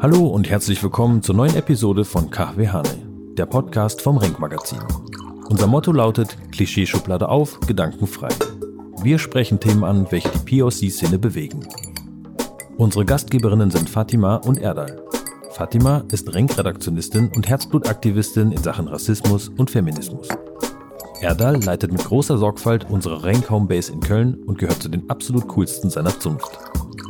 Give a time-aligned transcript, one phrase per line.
[0.00, 2.88] Hallo und herzlich willkommen zur neuen Episode von KW Hane,
[3.36, 4.80] der Podcast vom Renk Magazin.
[5.48, 8.30] Unser Motto lautet Klischeeschublade auf, gedankenfrei.
[9.04, 11.60] Wir sprechen Themen an, welche die POC-Szene bewegen.
[12.76, 15.00] Unsere Gastgeberinnen sind Fatima und Erdal.
[15.52, 20.26] Fatima ist Renk-Redaktionistin und Herzblutaktivistin in Sachen Rassismus und Feminismus.
[21.20, 25.48] Erdal leitet mit großer Sorgfalt unsere Renk Homebase in Köln und gehört zu den absolut
[25.48, 26.58] coolsten seiner Zunft.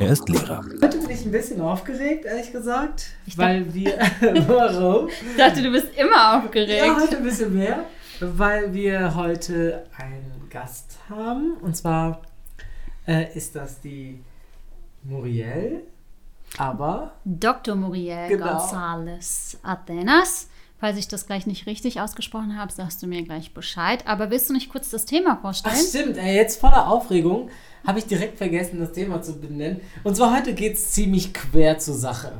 [0.01, 0.65] Er ist Lehrer.
[0.81, 3.05] Heute bin ich ein bisschen aufgeregt, ehrlich gesagt.
[3.25, 3.97] Ich weil wir.
[4.47, 5.07] warum?
[5.07, 6.85] Ich dachte, du bist immer aufgeregt.
[6.85, 7.85] Ja, heute ein bisschen mehr.
[8.19, 11.53] Weil wir heute einen Gast haben.
[11.61, 12.21] Und zwar
[13.07, 14.19] äh, ist das die
[15.03, 15.83] Muriel.
[16.57, 17.13] Aber.
[17.23, 17.75] Dr.
[17.75, 18.57] Muriel genau.
[18.57, 20.49] González Atenas.
[20.81, 24.07] Falls ich das gleich nicht richtig ausgesprochen habe, sagst du mir gleich Bescheid.
[24.07, 25.75] Aber willst du nicht kurz das Thema vorstellen?
[25.77, 27.51] Ach, stimmt, ey, jetzt voller Aufregung
[27.85, 29.79] habe ich direkt vergessen, das Thema zu benennen.
[30.03, 32.31] Und zwar heute geht es ziemlich quer zur Sache.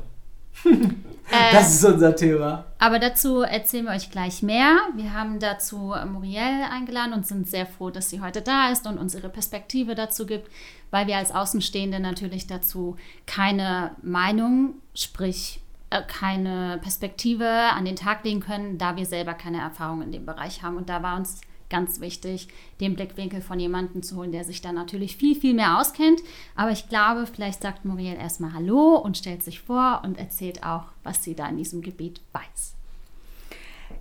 [0.66, 0.72] Äh,
[1.52, 2.66] das ist unser Thema.
[2.80, 4.76] Aber dazu erzählen wir euch gleich mehr.
[4.96, 8.98] Wir haben dazu Muriel eingeladen und sind sehr froh, dass sie heute da ist und
[8.98, 10.50] uns ihre Perspektive dazu gibt,
[10.90, 12.96] weil wir als Außenstehende natürlich dazu
[13.28, 15.61] keine Meinung, sprich
[16.08, 20.64] keine Perspektive an den Tag legen können, da wir selber keine Erfahrung in dem Bereich
[20.64, 20.78] haben.
[20.78, 24.72] Und da war uns ganz wichtig, den Blickwinkel von jemandem zu holen, der sich da
[24.72, 26.22] natürlich viel, viel mehr auskennt.
[26.56, 30.86] Aber ich glaube, vielleicht sagt Muriel erstmal Hallo und stellt sich vor und erzählt auch,
[31.04, 32.76] was sie da in diesem Gebiet weiß.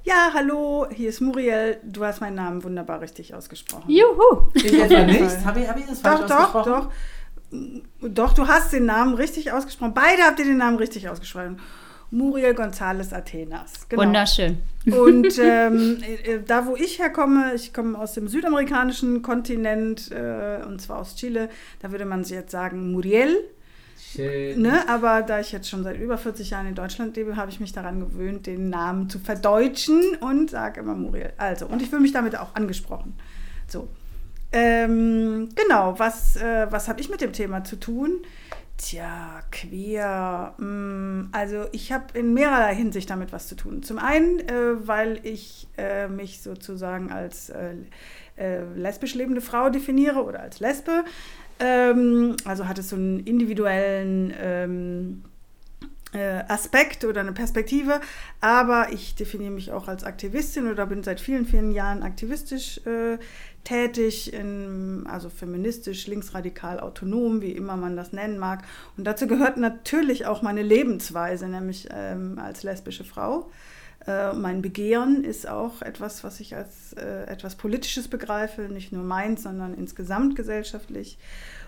[0.05, 1.79] Ja, hallo, hier ist Muriel.
[1.85, 3.91] Du hast meinen Namen wunderbar richtig ausgesprochen.
[3.91, 4.49] Juhu!
[4.55, 5.45] Ich etwa nicht?
[5.45, 6.73] Habe ich, hab ich das falsch doch, ausgesprochen?
[6.73, 6.87] Doch, doch.
[6.87, 6.93] Doch,
[7.51, 9.95] du hast den Namen richtig ausgesprochen.
[9.95, 11.59] Beide habt ihr den Namen richtig ausgesprochen.
[12.13, 13.89] Muriel González Atenas.
[13.89, 14.03] Genau.
[14.03, 14.59] Wunderschön.
[14.87, 20.81] Und ähm, äh, da, wo ich herkomme, ich komme aus dem südamerikanischen Kontinent, äh, und
[20.81, 21.49] zwar aus Chile,
[21.81, 23.37] da würde man jetzt sagen Muriel.
[24.13, 24.61] Schön.
[24.61, 24.89] Ne?
[24.89, 27.73] Aber da ich jetzt schon seit über 40 Jahren in Deutschland lebe, habe ich mich
[27.73, 31.33] daran gewöhnt, den Namen zu verdeutschen und sage immer Muriel.
[31.37, 33.15] Also, und ich fühle mich damit auch angesprochen.
[33.69, 33.89] So.
[34.53, 38.23] Ähm, genau, was, äh, was habe ich mit dem Thema zu tun?
[38.79, 40.55] Tja, queer.
[40.59, 43.83] Mm, also ich habe in mehrerer Hinsicht damit was zu tun.
[43.83, 47.75] Zum einen, äh, weil ich äh, mich sozusagen als äh,
[48.37, 51.05] äh lesbisch lebende Frau definiere oder als Lesbe.
[51.59, 55.25] Ähm, also hat es so einen individuellen ähm,
[56.13, 58.01] äh, Aspekt oder eine Perspektive,
[58.41, 63.19] aber ich definiere mich auch als Aktivistin oder bin seit vielen, vielen Jahren aktivistisch äh,
[63.65, 68.65] tätig, in, also feministisch, linksradikal, autonom, wie immer man das nennen mag.
[68.97, 73.51] Und dazu gehört natürlich auch meine Lebensweise, nämlich ähm, als lesbische Frau.
[74.07, 79.05] Äh, mein Begehren ist auch etwas, was ich als äh, etwas Politisches begreife, nicht nur
[79.05, 81.19] meins, sondern insgesamt gesellschaftlich.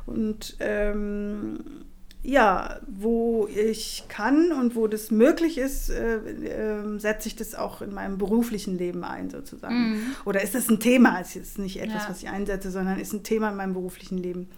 [0.07, 1.85] Und ähm,
[2.23, 7.83] ja, wo ich kann und wo das möglich ist, äh, äh, setze ich das auch
[7.83, 9.91] in meinem beruflichen Leben ein, sozusagen.
[9.91, 10.03] Mhm.
[10.25, 11.21] Oder ist das ein Thema?
[11.21, 12.11] Es ist nicht etwas, ja.
[12.11, 14.49] was ich einsetze, sondern ist ein Thema in meinem beruflichen Leben.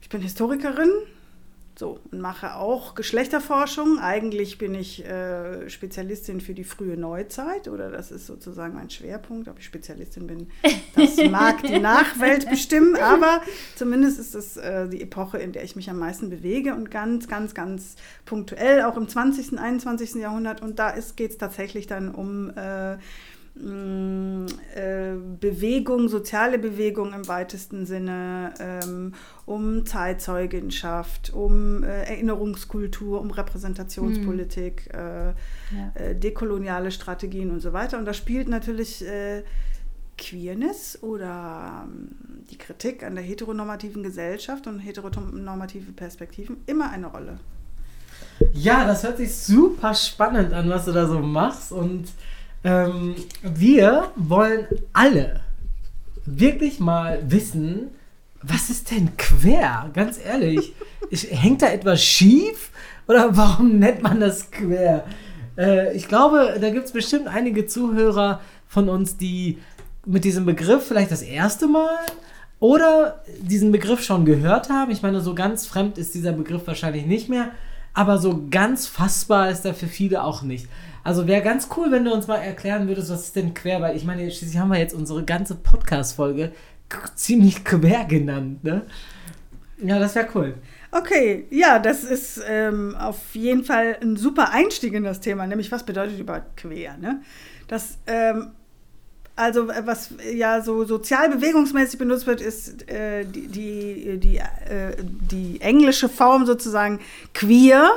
[0.00, 0.90] Ich bin Historikerin,
[1.78, 4.00] so, und mache auch Geschlechterforschung.
[4.00, 9.46] Eigentlich bin ich äh, Spezialistin für die frühe Neuzeit oder das ist sozusagen mein Schwerpunkt.
[9.46, 10.48] Ob ich Spezialistin bin,
[10.96, 13.42] das mag die Nachwelt bestimmen, aber
[13.76, 17.28] zumindest ist es äh, die Epoche, in der ich mich am meisten bewege und ganz,
[17.28, 20.16] ganz, ganz punktuell, auch im 20., 21.
[20.16, 20.60] Jahrhundert.
[20.60, 22.96] Und da geht es tatsächlich dann um äh,
[25.40, 29.14] Bewegung, soziale Bewegung im weitesten Sinne, ähm,
[29.46, 34.98] um Zeitzeugenschaft, um äh, Erinnerungskultur, um Repräsentationspolitik, mhm.
[34.98, 35.34] äh, ja.
[35.94, 37.98] Äh, dekoloniale Strategien und so weiter.
[37.98, 39.42] Und da spielt natürlich äh,
[40.18, 42.10] Queerness oder ähm,
[42.50, 47.38] die Kritik an der heteronormativen Gesellschaft und heteronormative Perspektiven immer eine Rolle.
[48.52, 52.08] Ja, das hört sich super spannend an, was du da so machst und
[52.64, 55.40] ähm, wir wollen alle
[56.24, 57.88] wirklich mal wissen,
[58.42, 59.90] was ist denn quer?
[59.94, 60.74] Ganz ehrlich.
[61.10, 62.70] Ich, hängt da etwas schief?
[63.06, 65.06] Oder warum nennt man das quer?
[65.56, 69.58] Äh, ich glaube, da gibt es bestimmt einige Zuhörer von uns, die
[70.04, 71.96] mit diesem Begriff vielleicht das erste Mal
[72.60, 74.90] oder diesen Begriff schon gehört haben.
[74.90, 77.52] Ich meine, so ganz fremd ist dieser Begriff wahrscheinlich nicht mehr,
[77.94, 80.68] aber so ganz fassbar ist er für viele auch nicht.
[81.04, 83.96] Also wäre ganz cool, wenn du uns mal erklären würdest, was ist denn quer, weil
[83.96, 86.52] ich meine, schließlich haben wir jetzt unsere ganze Podcast-Folge
[87.14, 88.82] ziemlich quer genannt, ne?
[89.80, 90.54] Ja, das wäre cool.
[90.90, 95.70] Okay, ja, das ist ähm, auf jeden Fall ein super Einstieg in das Thema, nämlich
[95.70, 97.22] was bedeutet überhaupt quer, ne?
[97.68, 98.52] Das, ähm,
[99.36, 104.96] also äh, was ja so sozial bewegungsmäßig benutzt wird, ist äh, die, die, die, äh,
[104.98, 107.00] die englische Form sozusagen
[107.34, 107.88] queer,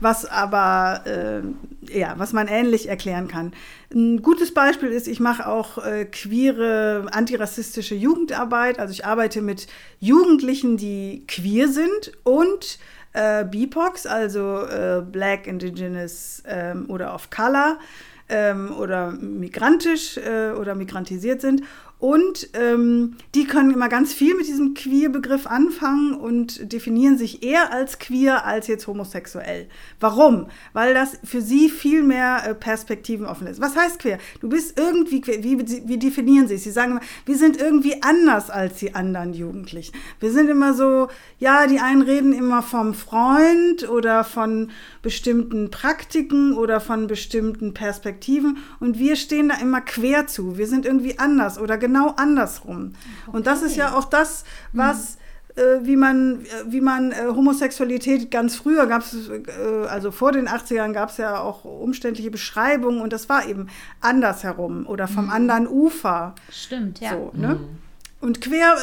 [0.00, 3.52] was aber äh, ja, was man ähnlich erklären kann.
[3.92, 8.78] Ein gutes Beispiel ist, ich mache auch äh, queere antirassistische Jugendarbeit.
[8.78, 9.66] Also ich arbeite mit
[9.98, 12.78] Jugendlichen, die queer sind und
[13.12, 17.78] äh, BIPOX, also äh, Black, Indigenous ähm, oder of Color
[18.28, 21.62] ähm, oder migrantisch äh, oder migrantisiert sind.
[22.00, 27.72] Und ähm, die können immer ganz viel mit diesem Queer-Begriff anfangen und definieren sich eher
[27.72, 29.66] als queer als jetzt homosexuell.
[29.98, 30.46] Warum?
[30.72, 33.60] Weil das für sie viel mehr äh, Perspektiven offen ist.
[33.60, 34.18] Was heißt queer?
[34.40, 35.42] Du bist irgendwie queer.
[35.42, 36.62] Wie, wie definieren sie es?
[36.62, 39.92] Sie sagen immer, wir sind irgendwie anders als die anderen Jugendlichen.
[40.20, 41.08] Wir sind immer so,
[41.40, 44.70] ja, die einen reden immer vom Freund oder von
[45.02, 48.17] bestimmten Praktiken oder von bestimmten Perspektiven
[48.80, 50.58] und wir stehen da immer quer zu.
[50.58, 52.92] Wir sind irgendwie anders oder genau andersrum.
[53.26, 53.36] Okay.
[53.36, 55.16] Und das ist ja auch das, was
[55.56, 55.86] mhm.
[55.86, 60.92] wie man, wie man äh, Homosexualität ganz früher gab es, äh, also vor den 80ern
[60.92, 63.68] gab es ja auch umständliche Beschreibungen und das war eben
[64.00, 65.30] andersherum oder vom mhm.
[65.30, 66.34] anderen Ufer.
[66.50, 67.10] Stimmt, ja.
[67.10, 67.54] So, ne?
[67.54, 67.87] Mhm.
[68.20, 68.76] Und quer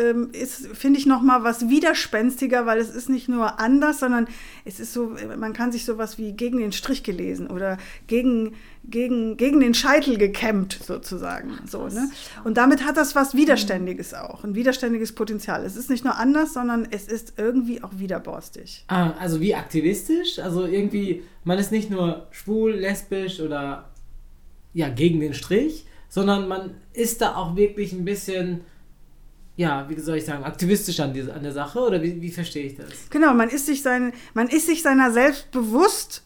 [0.00, 4.26] ähm, ist, finde ich, noch mal was widerspenstiger, weil es ist nicht nur anders, sondern
[4.64, 7.78] es ist so, man kann sich sowas wie gegen den Strich gelesen oder
[8.08, 11.52] gegen, gegen, gegen den Scheitel gekämmt sozusagen.
[11.64, 12.10] So, ne?
[12.42, 15.64] Und damit hat das was Widerständiges auch, ein widerständiges Potenzial.
[15.64, 18.84] Es ist nicht nur anders, sondern es ist irgendwie auch widerborstig.
[18.88, 20.40] Ah, also wie aktivistisch?
[20.40, 23.90] Also irgendwie, man ist nicht nur schwul, lesbisch oder
[24.74, 25.86] ja, gegen den Strich,
[26.16, 28.62] sondern man ist da auch wirklich ein bisschen,
[29.54, 32.64] ja, wie soll ich sagen, aktivistisch an, die, an der Sache oder wie, wie verstehe
[32.64, 33.10] ich das?
[33.10, 36.22] Genau, man ist, sich sein, man ist sich seiner selbst bewusst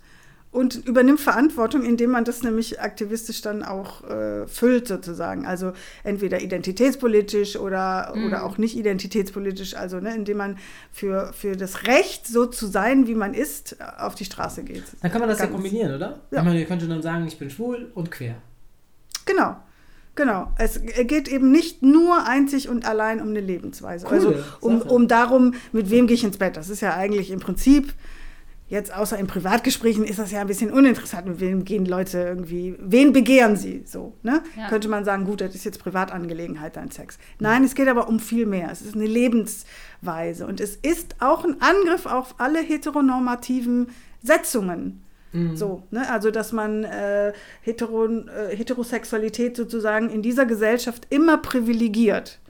[0.52, 5.44] und übernimmt Verantwortung, indem man das nämlich aktivistisch dann auch äh, füllt sozusagen.
[5.44, 5.72] Also
[6.04, 8.26] entweder identitätspolitisch oder, mhm.
[8.26, 10.58] oder auch nicht identitätspolitisch, also ne, indem man
[10.92, 14.84] für, für das Recht, so zu sein, wie man ist, auf die Straße geht.
[15.02, 16.20] Dann kann man das Ganz, ja kombinieren, oder?
[16.30, 16.44] Ja.
[16.44, 18.36] Man könnte dann sagen, ich bin schwul und quer.
[19.26, 19.56] Genau.
[20.20, 20.52] Genau.
[20.58, 24.06] Es geht eben nicht nur einzig und allein um eine Lebensweise.
[24.06, 26.58] Cool, also um, um darum, mit wem gehe ich ins Bett.
[26.58, 27.94] Das ist ja eigentlich im Prinzip,
[28.68, 32.76] jetzt außer in Privatgesprächen ist das ja ein bisschen uninteressant, mit wem gehen Leute irgendwie,
[32.78, 34.12] wen begehren sie so.
[34.22, 34.42] Ne?
[34.58, 34.68] Ja.
[34.68, 37.16] Könnte man sagen, gut, das ist jetzt Privatangelegenheit, dein Sex.
[37.38, 38.68] Nein, es geht aber um viel mehr.
[38.70, 40.46] Es ist eine Lebensweise.
[40.46, 43.88] Und es ist auch ein Angriff auf alle heteronormativen
[44.22, 45.56] Setzungen Mhm.
[45.56, 46.10] So, ne?
[46.10, 47.32] Also, dass man äh,
[47.62, 52.40] Hetero, äh, Heterosexualität sozusagen in dieser Gesellschaft immer privilegiert.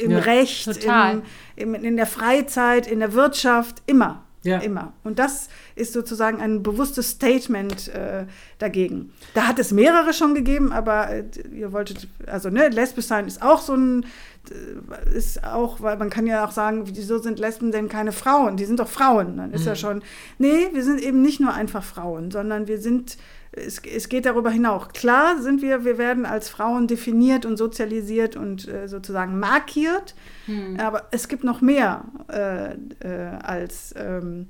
[0.00, 1.22] Im ja, Recht, im,
[1.54, 4.25] im, in der Freizeit, in der Wirtschaft, immer.
[4.46, 4.58] Ja.
[4.58, 4.92] Immer.
[5.04, 8.26] Und das ist sozusagen ein bewusstes Statement äh,
[8.58, 9.12] dagegen.
[9.34, 13.42] Da hat es mehrere schon gegeben, aber äh, ihr wolltet, also ne, lesbisch sein ist
[13.42, 14.06] auch so ein,
[14.50, 18.56] äh, ist auch, weil man kann ja auch sagen, wieso sind Lesben denn keine Frauen?
[18.56, 19.36] Die sind doch Frauen.
[19.36, 19.66] Dann ist mhm.
[19.66, 20.02] ja schon,
[20.38, 23.18] nee, wir sind eben nicht nur einfach Frauen, sondern wir sind
[23.56, 24.88] es, es, geht darüber hinaus.
[24.90, 30.14] Klar sind wir, wir werden als Frauen definiert und sozialisiert und äh, sozusagen markiert,
[30.46, 30.78] hm.
[30.78, 34.48] aber es gibt noch mehr äh, äh, als, ähm,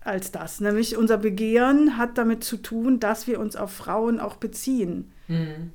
[0.00, 0.60] als das.
[0.60, 5.12] Nämlich unser Begehren hat damit zu tun, dass wir uns auf Frauen auch beziehen.
[5.26, 5.72] Hm.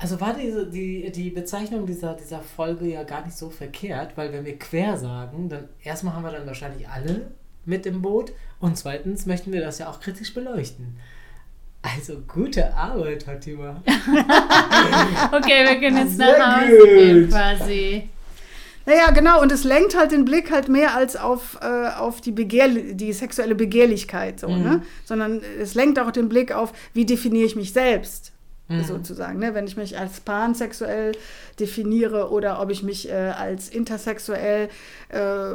[0.00, 4.32] Also war diese, die, die Bezeichnung dieser, dieser Folge ja gar nicht so verkehrt, weil
[4.32, 7.32] wenn wir quer sagen, dann erstmal haben wir dann wahrscheinlich alle
[7.64, 10.96] mit im Boot und zweitens möchten wir das ja auch kritisch beleuchten.
[11.82, 13.82] Also gute Arbeit, Fatima.
[15.32, 18.08] okay, wir können jetzt nach Hause gehen quasi.
[18.84, 22.32] Naja, genau, und es lenkt halt den Blick halt mehr als auf, äh, auf die,
[22.32, 24.62] Begehr die sexuelle Begehrlichkeit, so, mhm.
[24.62, 24.82] ne?
[25.04, 28.32] sondern es lenkt auch den Blick auf, wie definiere ich mich selbst
[28.68, 28.84] mhm.
[28.84, 29.38] sozusagen.
[29.38, 29.54] Ne?
[29.54, 31.12] Wenn ich mich als pansexuell
[31.58, 34.68] definiere oder ob ich mich äh, als intersexuell,
[35.08, 35.54] äh,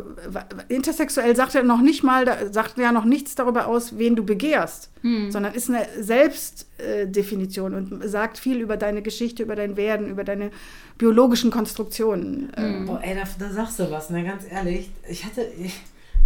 [0.67, 4.89] intersexuell sagt ja noch nicht mal, sagt ja noch nichts darüber aus, wen du begehrst,
[5.01, 5.32] mhm.
[5.32, 10.51] sondern ist eine Selbstdefinition und sagt viel über deine Geschichte, über dein Werden, über deine
[10.98, 12.51] biologischen Konstruktionen.
[12.58, 12.86] Mhm.
[12.86, 14.24] Boah, ey, da, da, sagst du was, ne?
[14.24, 14.89] ganz ehrlich.
[15.08, 15.79] Ich hatte, ich,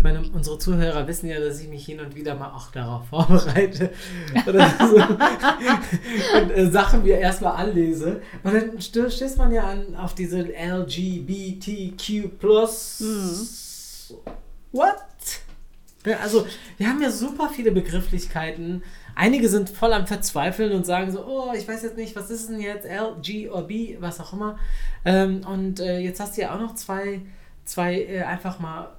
[0.03, 3.91] meine, unsere Zuhörer wissen ja, dass ich mich hin und wieder mal auch darauf vorbereite
[4.45, 4.95] oder so.
[6.37, 8.21] und äh, Sachen mir erstmal anlese.
[8.43, 12.01] Und dann stößt man ja an auf diese LGBTQ+.
[12.99, 13.47] Mhm.
[14.71, 14.95] What?
[16.05, 16.45] Ja, also,
[16.77, 18.83] wir haben ja super viele Begrifflichkeiten.
[19.15, 22.49] Einige sind voll am Verzweifeln und sagen so, oh, ich weiß jetzt nicht, was ist
[22.49, 24.59] denn jetzt L, G oder B, was auch immer.
[25.05, 27.21] Ähm, und äh, jetzt hast du ja auch noch zwei,
[27.65, 28.96] zwei äh, einfach mal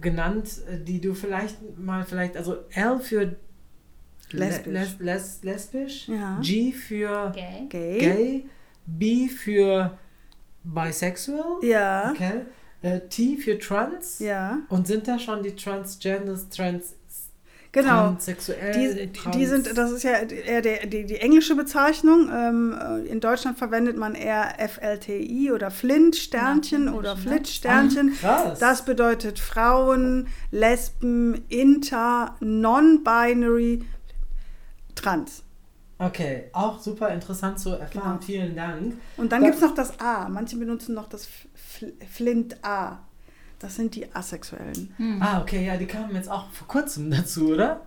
[0.00, 3.36] genannt, äh, die du vielleicht mal vielleicht, also L für
[4.30, 6.38] lesbisch, les, les, lesbisch ja.
[6.40, 7.98] G für gay, gay.
[7.98, 8.44] gay
[8.86, 9.98] B für
[10.62, 11.62] bisexual.
[11.62, 12.10] Ja.
[12.10, 12.42] Okay.
[12.82, 14.18] Äh, T für trans.
[14.18, 14.58] Ja.
[14.68, 16.96] Und sind da schon die Transgenders, Trans
[17.74, 17.88] Genau.
[18.08, 18.72] transsexuell?
[18.72, 22.30] Die, trans die sind, das ist ja eher der, die, die englische Bezeichnung.
[22.32, 27.20] Ähm, äh, in Deutschland verwendet man eher FLTI oder Flint-Sternchen oder ne?
[27.20, 28.12] Flit-Sternchen.
[28.22, 28.58] Ah, krass.
[28.60, 33.84] Das bedeutet Frauen, Lesben, Inter, Non-Binary,
[34.94, 35.42] Trans.
[35.98, 38.18] Okay, auch super interessant zu erfahren.
[38.18, 38.18] Genau.
[38.24, 38.94] Vielen Dank.
[39.16, 40.28] Und dann Da- gibt es noch das A.
[40.28, 41.28] Manche benutzen noch das
[42.10, 42.98] Flint A.
[43.58, 44.92] Das sind die Asexuellen.
[44.96, 45.22] Hm.
[45.22, 47.80] Ah, okay, ja, die kamen jetzt auch vor kurzem dazu, oder?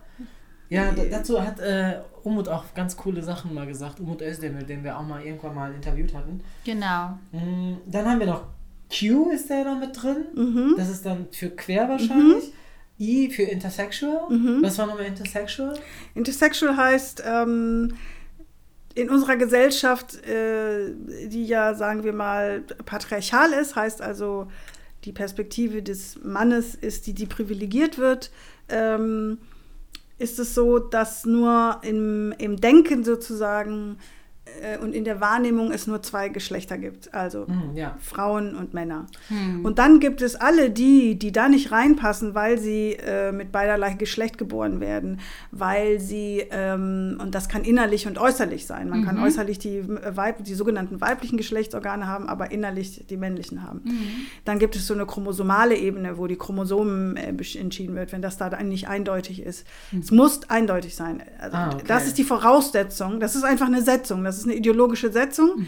[0.70, 4.00] Ja, d- dazu hat äh, Umut auch ganz coole Sachen mal gesagt.
[4.00, 6.40] Umut Özdemir, den wir auch mal irgendwann mal interviewt hatten.
[6.64, 7.18] Genau.
[7.32, 8.42] Mm, Dann haben wir noch
[8.90, 10.26] Q, ist der noch mit drin.
[10.34, 10.74] Mhm.
[10.76, 12.52] Das ist dann für quer wahrscheinlich.
[13.00, 14.28] I für intersexual.
[14.30, 14.58] Mhm.
[14.62, 15.78] Was war nochmal intersexual?
[16.14, 17.94] Intersexual heißt, ähm,
[18.94, 20.92] in unserer Gesellschaft, äh,
[21.28, 24.48] die ja, sagen wir mal, patriarchal ist, heißt also,
[25.04, 28.30] die Perspektive des Mannes ist die, die privilegiert wird,
[28.68, 29.38] ähm,
[30.18, 33.98] ist es so, dass nur im, im Denken sozusagen
[34.62, 37.96] äh, und in der Wahrnehmung es nur zwei Geschlechter gibt, also Mm, ja.
[38.00, 39.06] Frauen und Männer.
[39.28, 39.64] Hm.
[39.64, 43.94] Und dann gibt es alle die, die da nicht reinpassen, weil sie äh, mit beiderlei
[43.94, 48.88] Geschlecht geboren werden, weil sie, ähm, und das kann innerlich und äußerlich sein.
[48.88, 53.62] Man kann äußerlich die, äh, Weib, die sogenannten weiblichen Geschlechtsorgane haben, aber innerlich die männlichen
[53.62, 53.82] haben.
[54.44, 57.28] Dann gibt es so eine chromosomale Ebene, wo die Chromosomen äh,
[57.58, 59.66] entschieden wird, wenn das da nicht eindeutig ist.
[59.98, 61.22] Es muss eindeutig sein.
[61.38, 61.84] Also, Ah, okay.
[61.86, 63.20] Das ist die Voraussetzung.
[63.20, 64.24] Das ist einfach eine Setzung.
[64.24, 65.66] Das ist eine ideologische Setzung.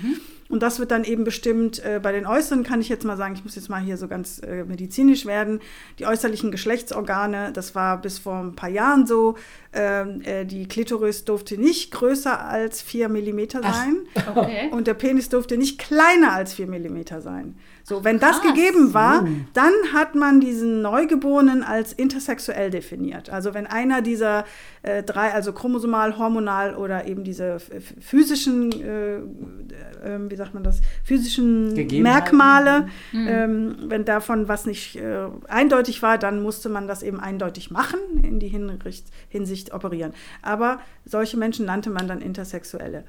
[0.48, 3.34] Und das wird dann eben bestimmt, äh, bei den Äußeren kann ich jetzt mal sagen,
[3.34, 5.60] ich muss jetzt mal hier so ganz äh, medizinisch werden,
[6.00, 9.36] die äußerlichen Geschlechtsorgane, das war bis vor ein paar Jahren so,
[9.72, 13.98] ähm, äh, die Klitoris durfte nicht größer als 4 Millimeter sein
[14.36, 14.68] Okay.
[14.72, 17.54] und der Penis durfte nicht kleiner als 4 Millimeter sein.
[17.90, 18.54] So, wenn das Krass.
[18.54, 23.30] gegeben war, dann hat man diesen Neugeborenen als intersexuell definiert.
[23.30, 24.44] Also wenn einer dieser
[24.82, 30.82] äh, drei, also chromosomal, hormonal oder eben diese physischen, äh, äh, wie sagt man das,
[31.02, 31.74] physischen.
[32.00, 37.72] Merkmale, ähm, wenn davon was nicht äh, eindeutig war, dann musste man das eben eindeutig
[37.72, 40.12] machen, in die Hinricht, Hinsicht operieren.
[40.42, 43.02] Aber solche Menschen nannte man dann Intersexuelle.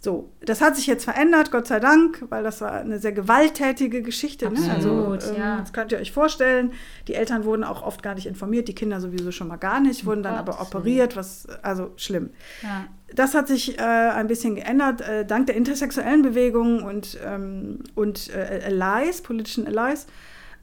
[0.00, 4.00] So, das hat sich jetzt verändert, Gott sei Dank, weil das war eine sehr gewalttätige
[4.00, 4.48] Geschichte.
[4.48, 4.58] Ne?
[4.72, 5.60] Also, Absolut, ähm, ja.
[5.60, 6.72] das könnt ihr euch vorstellen.
[7.08, 10.06] Die Eltern wurden auch oft gar nicht informiert, die Kinder sowieso schon mal gar nicht,
[10.06, 10.54] wurden dann Gott.
[10.54, 12.30] aber operiert, was, also schlimm.
[12.62, 12.86] Ja.
[13.12, 18.30] Das hat sich äh, ein bisschen geändert, äh, dank der intersexuellen Bewegung und, ähm, und
[18.32, 20.06] äh, Allies, politischen Allies.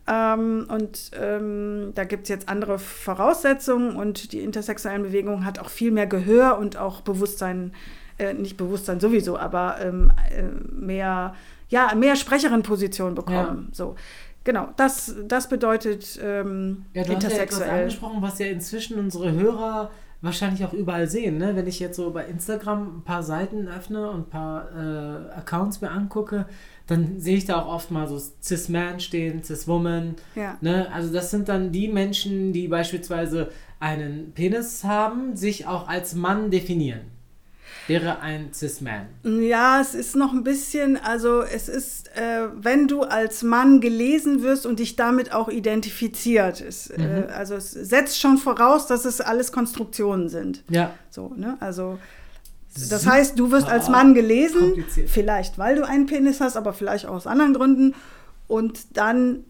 [0.08, 5.70] Ähm, und ähm, da gibt es jetzt andere Voraussetzungen und die intersexuellen Bewegung hat auch
[5.70, 7.74] viel mehr Gehör und auch Bewusstsein,
[8.18, 11.36] äh, nicht Bewusstsein sowieso, aber ähm, äh, mehr,
[11.70, 13.70] ja, mehr Sprecherin-Position bekommen.
[13.72, 13.96] So.
[14.44, 17.80] Genau, das, das bedeutet ähm, Ja, du hast ja etwas intersexuell.
[17.80, 19.90] angesprochen, was ja inzwischen unsere Hörer
[20.22, 21.38] wahrscheinlich auch überall sehen.
[21.38, 21.56] Ne?
[21.56, 25.82] Wenn ich jetzt so bei Instagram ein paar Seiten öffne und ein paar äh, Accounts
[25.82, 26.46] mir angucke,
[26.88, 30.16] dann sehe ich da auch oft mal so Cis-Man stehen, Cis-Woman.
[30.36, 30.58] Ja.
[30.62, 30.88] Ne?
[30.94, 36.52] Also das sind dann die Menschen, die beispielsweise einen Penis haben, sich auch als Mann
[36.52, 37.15] definieren.
[37.88, 39.08] Wäre ein Cis-Man.
[39.42, 44.42] Ja, es ist noch ein bisschen, also es ist, äh, wenn du als Mann gelesen
[44.42, 49.22] wirst und dich damit auch identifiziert, ist, äh, also es setzt schon voraus, dass es
[49.22, 50.64] alles Konstruktionen sind.
[50.70, 50.94] Ja.
[51.12, 51.58] So, ne?
[51.60, 52.00] Also
[52.74, 56.74] das Super heißt, du wirst als Mann gelesen, vielleicht weil du einen Penis hast, aber
[56.74, 57.94] vielleicht auch aus anderen Gründen.
[58.48, 59.46] Und dann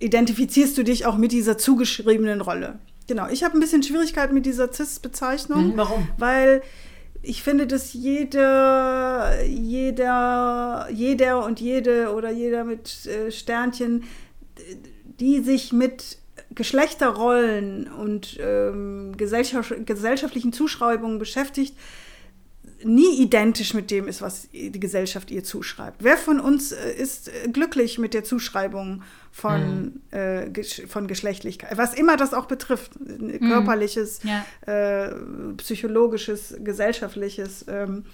[0.00, 2.78] identifizierst du dich auch mit dieser zugeschriebenen Rolle.
[3.06, 5.68] Genau, ich habe ein bisschen Schwierigkeit mit dieser CIS-Bezeichnung.
[5.68, 6.08] Mhm, warum?
[6.18, 6.62] Weil
[7.24, 14.04] ich finde, dass jede, jeder, jeder und jede oder jeder mit äh, Sternchen,
[15.20, 16.18] die sich mit
[16.54, 21.74] Geschlechterrollen und ähm, gesellschaft, gesellschaftlichen Zuschreibungen beschäftigt,
[22.84, 26.02] nie identisch mit dem ist, was die Gesellschaft ihr zuschreibt.
[26.02, 31.76] Wer von uns äh, ist äh, glücklich mit der Zuschreibung von, äh, gesch von Geschlechtlichkeit,
[31.76, 34.44] was immer das auch betrifft, äh, körperliches, Ja.
[34.66, 35.12] äh,
[35.56, 37.64] psychologisches, gesellschaftliches.
[37.68, 38.04] Ähm,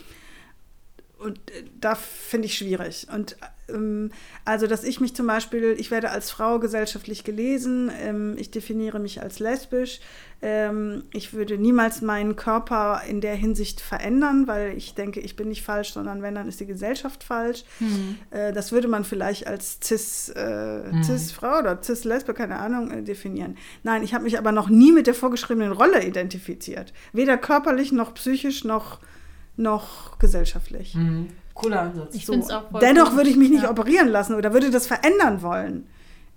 [1.20, 3.06] und äh, da finde ich schwierig.
[3.12, 3.36] Und
[3.68, 4.10] ähm,
[4.44, 8.98] also, dass ich mich zum Beispiel, ich werde als Frau gesellschaftlich gelesen, ähm, ich definiere
[8.98, 10.00] mich als lesbisch.
[10.42, 15.48] Ähm, ich würde niemals meinen Körper in der Hinsicht verändern, weil ich denke, ich bin
[15.48, 17.64] nicht falsch, sondern wenn, dann ist die Gesellschaft falsch.
[18.30, 23.58] Äh, das würde man vielleicht als Cis, äh, Cis-Frau oder Cis-Lesbe, keine Ahnung, äh, definieren.
[23.82, 26.94] Nein, ich habe mich aber noch nie mit der vorgeschriebenen Rolle identifiziert.
[27.12, 29.00] Weder körperlich noch psychisch noch,
[29.60, 30.94] noch gesellschaftlich.
[30.94, 31.28] Mhm.
[31.54, 32.14] Cooler Ansatz.
[32.14, 32.32] Ich So.
[32.32, 33.70] finde es auch voll Dennoch würde ich mich nicht Ja.
[33.70, 35.86] operieren lassen oder würde das verändern wollen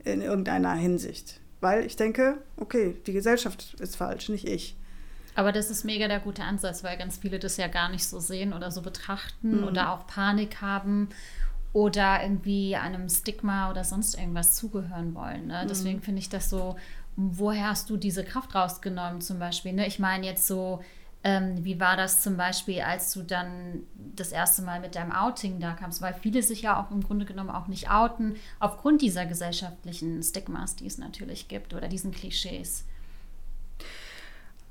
[0.03, 1.39] in irgendeiner Hinsicht.
[1.61, 4.75] Weil ich denke, okay, die Gesellschaft ist falsch, nicht ich.
[5.35, 8.19] Aber das ist mega der gute Ansatz, weil ganz viele das ja gar nicht so
[8.19, 11.09] sehen oder so betrachten oder auch Panik haben
[11.71, 15.47] oder irgendwie einem Stigma oder sonst irgendwas zugehören wollen.
[15.47, 15.65] Ne?
[15.67, 16.75] Deswegen finde ich das so,
[17.15, 19.73] woher hast du diese Kraft rausgenommen zum Beispiel?
[19.73, 19.87] Ne?
[19.87, 20.81] Ich meine jetzt so,
[21.23, 25.59] ähm, wie war das zum Beispiel, als du dann das erste Mal mit deinem Outing
[25.59, 26.01] da kamst?
[26.01, 30.75] Weil viele sich ja auch im Grunde genommen auch nicht outen, aufgrund dieser gesellschaftlichen Stigmas,
[30.75, 32.85] die es natürlich gibt oder diesen Klischees.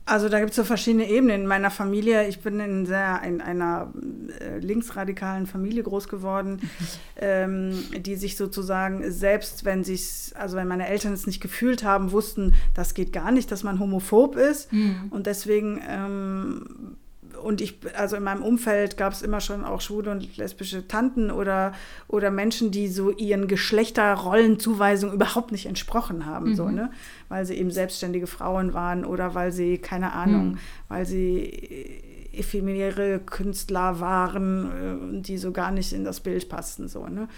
[0.04, 1.42] Also da gibt es so verschiedene Ebenen.
[1.42, 3.92] In meiner Familie, ich bin in, sehr, in einer
[4.40, 6.60] äh, linksradikalen Familie groß geworden,
[7.16, 12.10] ähm, die sich sozusagen selbst, wenn sich, also wenn meine Eltern es nicht gefühlt haben,
[12.10, 14.70] wussten, das geht gar nicht, dass man homophob ist.
[15.10, 16.96] Und deswegen ähm,
[17.42, 21.30] und ich, also in meinem Umfeld gab es immer schon auch schwule und lesbische Tanten
[21.30, 21.72] oder,
[22.08, 26.90] oder Menschen, die so ihren Geschlechterrollenzuweisungen überhaupt nicht entsprochen haben, so, ne?
[27.28, 30.58] Weil sie eben selbstständige Frauen waren oder weil sie, keine Ahnung,
[30.88, 36.88] weil sie äh, ephemere Künstler waren, äh, die so gar nicht in das Bild passten,
[36.88, 37.28] so, ne?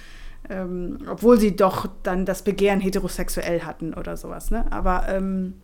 [0.51, 4.71] Ähm, obwohl sie doch dann das Begehren heterosexuell hatten oder sowas, ne?
[4.71, 5.55] Aber ähm,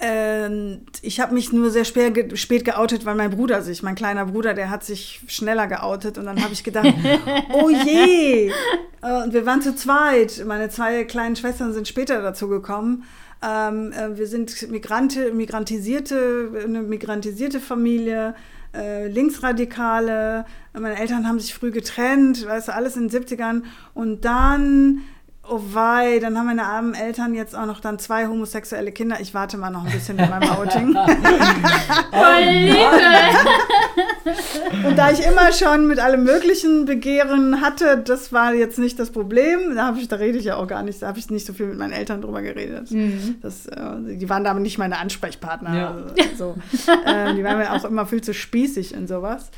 [0.00, 4.26] ich habe mich nur sehr spät, ge spät geoutet, weil mein Bruder sich, mein kleiner
[4.26, 6.18] Bruder, der hat sich schneller geoutet.
[6.18, 6.94] Und dann habe ich gedacht,
[7.52, 8.52] oh je!
[9.02, 10.44] Äh, Und wir waren zu zweit.
[10.46, 13.04] Meine zwei kleinen Schwestern sind später dazu gekommen.
[13.42, 18.34] Ähm, äh, wir sind Migrante, migrantisierte, eine migrantisierte Familie,
[18.74, 20.44] äh, Linksradikale.
[20.74, 23.62] Meine Eltern haben sich früh getrennt, weißt du, alles in den 70ern.
[23.94, 25.00] Und dann
[25.50, 29.16] Oh wei, dann haben meine armen Eltern jetzt auch noch dann zwei homosexuelle Kinder.
[29.20, 30.92] Ich warte mal noch ein bisschen mit meinem Outing.
[32.12, 32.76] Voll Liebe!
[34.86, 39.10] Und da ich immer schon mit allem möglichen Begehren hatte, das war jetzt nicht das
[39.10, 39.74] Problem.
[39.74, 41.54] Da, habe ich, da rede ich ja auch gar nicht, da habe ich nicht so
[41.54, 42.90] viel mit meinen Eltern drüber geredet.
[43.40, 45.74] Das, äh, die waren damit nicht meine Ansprechpartner.
[45.74, 45.96] Ja.
[46.30, 46.90] Also, so.
[47.06, 49.50] äh, die waren mir auch immer viel zu spießig in sowas.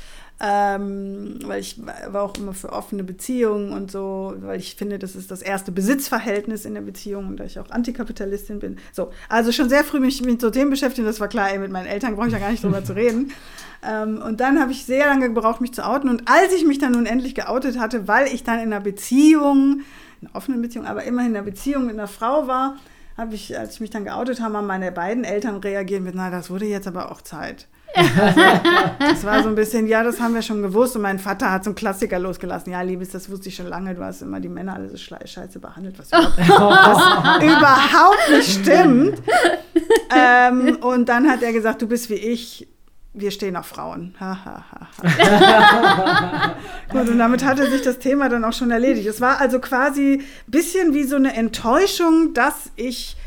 [0.43, 5.15] Ähm, weil ich war auch immer für offene Beziehungen und so, weil ich finde, das
[5.15, 8.77] ist das erste Besitzverhältnis in der Beziehung und da ich auch Antikapitalistin bin.
[8.91, 11.71] So, also schon sehr früh mich mit so Themen beschäftigt, das war klar, ey, mit
[11.71, 13.31] meinen Eltern brauche ich ja gar nicht drüber zu reden.
[13.83, 16.07] Ähm, und dann habe ich sehr lange gebraucht, mich zu outen.
[16.07, 19.81] Und als ich mich dann nun endlich geoutet hatte, weil ich dann in einer Beziehung,
[20.21, 22.77] in einer offenen Beziehung, aber immerhin in einer Beziehung mit einer Frau war,
[23.17, 26.29] habe ich, als ich mich dann geoutet habe, haben meine beiden Eltern reagiert mit, na,
[26.29, 27.67] das wurde jetzt aber auch Zeit.
[28.99, 30.95] Das war so ein bisschen, ja, das haben wir schon gewusst.
[30.95, 32.71] Und mein Vater hat so einen Klassiker losgelassen.
[32.71, 33.95] Ja, Liebes, das wusste ich schon lange.
[33.95, 39.21] Du hast immer die Männer alle so scheiße behandelt, was überhaupt, was überhaupt nicht stimmt.
[40.15, 42.67] Ähm, und dann hat er gesagt, du bist wie ich.
[43.13, 44.15] Wir stehen auf Frauen.
[46.91, 49.05] Gut, und damit hatte sich das Thema dann auch schon erledigt.
[49.05, 53.17] Es war also quasi ein bisschen wie so eine Enttäuschung, dass ich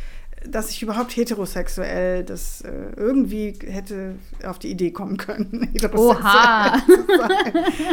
[0.49, 5.71] dass ich überhaupt heterosexuell das äh, irgendwie hätte auf die Idee kommen können.
[5.73, 6.83] heterosexuell Oha.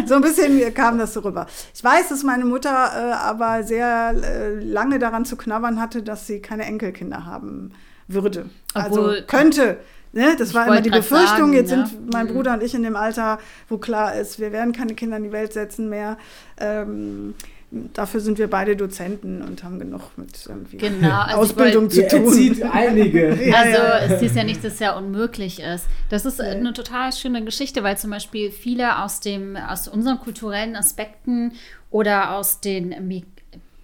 [0.06, 1.48] So ein bisschen kam das so rüber.
[1.74, 6.28] Ich weiß, dass meine Mutter äh, aber sehr äh, lange daran zu knabbern hatte, dass
[6.28, 7.72] sie keine Enkelkinder haben
[8.08, 8.50] würde.
[8.74, 9.78] Obwohl- also könnte.
[10.14, 10.36] Ne?
[10.38, 11.28] Das war immer die Befürchtung.
[11.28, 11.88] sagen, Jetzt ne?
[11.88, 15.16] sind mein Bruder und ich in dem Alter, wo klar ist, wir werden keine Kinder
[15.18, 16.18] in die Welt setzen mehr.
[16.60, 17.34] Ähm,
[17.72, 22.08] dafür sind wir beide Dozenten und haben genug mit irgendwie Genau, also Ausbildung wollt- zu
[22.08, 22.26] tun.
[22.26, 23.38] erzieht einige.
[23.56, 25.86] Also es ist ja nicht, dass es ja unmöglich ist.
[26.10, 30.76] Das ist eine total schöne Geschichte, weil zum Beispiel viele aus dem, aus unseren kulturellen
[30.76, 31.54] Aspekten
[31.90, 32.92] oder aus den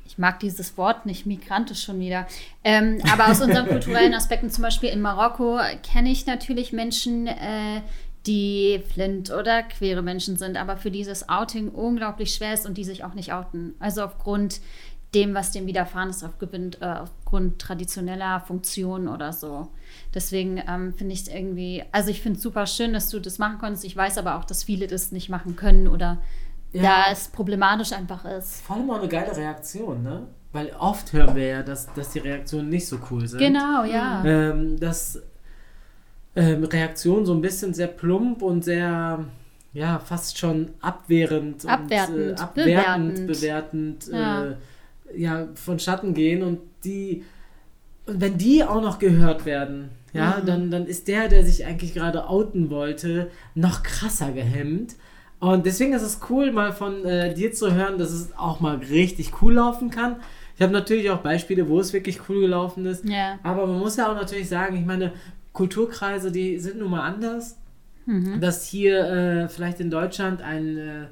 [0.06, 2.26] ich mag dieses Wort nicht, migrantisch schon wieder.
[2.64, 7.82] Ähm, aber aus unseren kulturellen Aspekten, zum Beispiel in Marokko, kenne ich natürlich Menschen, äh,
[8.28, 12.84] die flint oder queere Menschen sind, aber für dieses Outing unglaublich schwer ist und die
[12.84, 13.74] sich auch nicht outen.
[13.80, 14.60] Also aufgrund
[15.16, 19.70] dem, was dem widerfahren ist, aufgrund, äh, aufgrund traditioneller Funktionen oder so.
[20.14, 23.40] Deswegen ähm, finde ich es irgendwie, also ich finde es super schön, dass du das
[23.40, 23.86] machen konntest.
[23.86, 26.22] Ich weiß aber auch, dass viele das nicht machen können oder
[26.74, 26.82] Ja.
[26.84, 28.62] da es problematisch einfach ist.
[28.64, 30.28] Vor allem auch eine geile Reaktion, ne?
[30.52, 33.40] Weil oft hören wir ja, dass, dass die Reaktionen nicht so cool sind.
[33.40, 34.24] Genau, ja.
[34.26, 35.22] Ähm, dass
[36.38, 39.26] ähm, Reaktionen so ein bisschen sehr plump und sehr,
[39.74, 43.28] ja, fast schon abwehrend, Abwertend, und, äh, abwertend, bewertend.
[43.28, 44.46] bewertend, Ja.
[44.46, 44.56] Äh,
[45.16, 47.24] ja, von Schatten gehen und die,
[48.06, 51.94] und wenn die auch noch gehört werden, ja, dann, dann ist der, der sich eigentlich
[51.94, 54.96] gerade outen wollte, noch krasser gehemmt.
[55.40, 58.78] Und deswegen ist es cool, mal von äh, dir zu hören, dass es auch mal
[58.78, 60.18] richtig cool laufen kann.
[60.56, 63.06] Ich habe natürlich auch Beispiele, wo es wirklich cool gelaufen ist.
[63.06, 63.38] Ja.
[63.44, 65.14] Aber man muss ja auch natürlich sagen, ich meine,
[65.58, 67.58] Kulturkreise, die sind nun mal anders.
[68.40, 71.08] dass hier äh, vielleicht in Deutschland ein äh,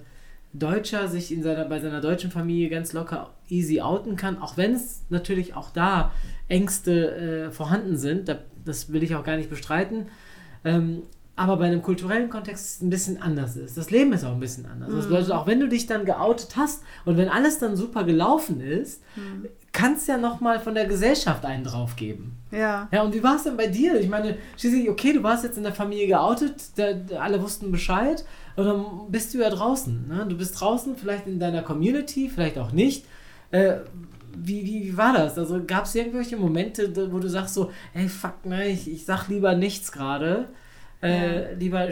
[0.54, 4.74] Deutscher sich in seiner, bei seiner deutschen Familie ganz locker easy outen kann, auch wenn
[4.76, 6.12] es natürlich auch da
[6.48, 8.30] Ängste äh, vorhanden sind.
[8.30, 10.06] Da, das will ich auch gar nicht bestreiten.
[10.64, 11.02] Ähm,
[11.38, 13.78] aber bei einem kulturellen Kontext ein bisschen anders ist.
[13.78, 14.94] Das Leben ist auch ein bisschen anders.
[14.94, 18.62] Das bedeutet, auch wenn du dich dann geoutet hast und wenn alles dann super gelaufen
[18.62, 19.48] ist, Mhm.
[19.74, 22.38] kannst ja nochmal von der Gesellschaft einen draufgeben.
[22.52, 22.88] Ja.
[22.92, 24.00] Ja, und wie war es denn bei dir?
[24.00, 28.24] Ich meine, schließlich, okay, du warst jetzt in der Familie geoutet, da, alle wussten Bescheid
[28.56, 30.08] und dann bist du ja draußen.
[30.08, 30.26] Ne?
[30.30, 33.06] Du bist draußen, vielleicht in deiner Community, vielleicht auch nicht.
[33.52, 33.80] Äh,
[34.38, 35.38] wie, wie, wie war das?
[35.38, 39.28] Also gab es irgendwelche Momente, wo du sagst so, ey, fuck, ne, ich, ich sag
[39.28, 40.48] lieber nichts gerade.
[41.06, 41.90] Äh, Lieber,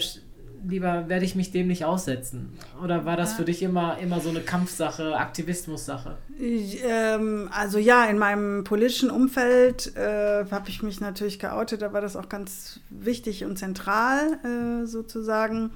[0.68, 2.58] lieber werde ich mich dem nicht aussetzen.
[2.84, 6.18] Oder war das für dich immer, immer so eine Kampfsache, Aktivismus-Sache?
[6.40, 12.02] Ähm, also ja, in meinem politischen Umfeld äh, habe ich mich natürlich geoutet, da war
[12.02, 15.72] das auch ganz wichtig und zentral äh, sozusagen.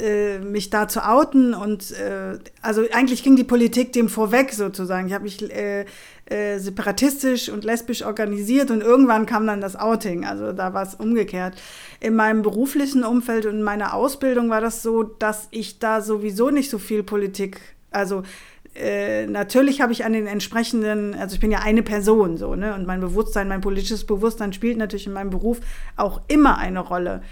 [0.00, 5.06] Äh, mich da zu outen und äh, also eigentlich ging die Politik dem vorweg sozusagen.
[5.06, 5.84] Ich habe mich äh,
[6.26, 10.24] äh, separatistisch und lesbisch organisiert und irgendwann kam dann das Outing.
[10.24, 11.54] Also da war es umgekehrt.
[12.00, 16.50] In meinem beruflichen Umfeld und in meiner Ausbildung war das so, dass ich da sowieso
[16.50, 17.60] nicht so viel Politik,
[17.92, 18.24] also
[18.74, 22.74] äh, natürlich habe ich an den entsprechenden, also ich bin ja eine Person so, ne?
[22.74, 25.60] Und mein Bewusstsein, mein politisches Bewusstsein spielt natürlich in meinem Beruf
[25.94, 27.22] auch immer eine Rolle.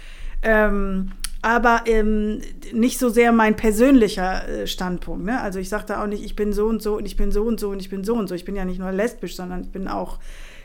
[0.41, 1.11] Ähm,
[1.43, 5.25] aber ähm, nicht so sehr mein persönlicher äh, Standpunkt.
[5.25, 5.41] Ne?
[5.41, 7.59] Also ich sagte auch nicht, ich bin so und so und ich bin so und
[7.59, 8.33] so und ich bin so und so.
[8.33, 10.19] Ich bin ja nicht nur lesbisch, sondern ich bin auch,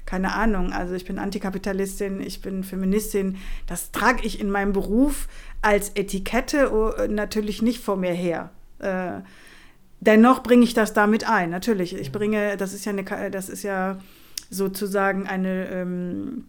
[0.07, 3.39] keine Ahnung, also ich bin Antikapitalistin, ich bin Feministin.
[3.67, 5.27] Das trage ich in meinem Beruf
[5.63, 8.51] als Etikette oh, natürlich nicht vor mir her.
[8.79, 9.23] Äh,
[9.99, 11.97] dennoch bringe ich das damit ein, natürlich.
[11.97, 13.99] Ich bringe, das ist ja eine, das ist ja
[14.49, 16.45] sozusagen eine, ähm,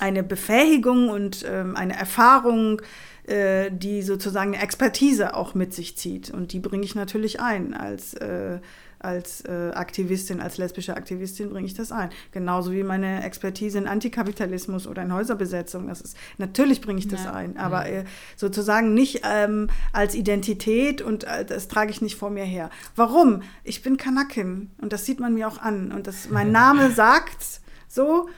[0.00, 2.82] eine Befähigung und ähm, eine Erfahrung,
[3.26, 6.30] äh, die sozusagen eine Expertise auch mit sich zieht.
[6.30, 7.74] Und die bringe ich natürlich ein.
[7.74, 8.58] Als, äh,
[8.98, 12.10] als äh, Aktivistin, als lesbische Aktivistin bringe ich das ein.
[12.32, 15.88] Genauso wie meine Expertise in Antikapitalismus oder in Häuserbesetzung.
[15.88, 17.32] Das ist, natürlich bringe ich das Ja.
[17.32, 18.04] ein, aber äh,
[18.36, 22.70] sozusagen nicht ähm, als Identität und äh, das trage ich nicht vor mir her.
[22.96, 23.42] Warum?
[23.62, 25.92] Ich bin Kanakin und das sieht man mir auch an.
[25.92, 28.28] Und das, mein Name sagt so,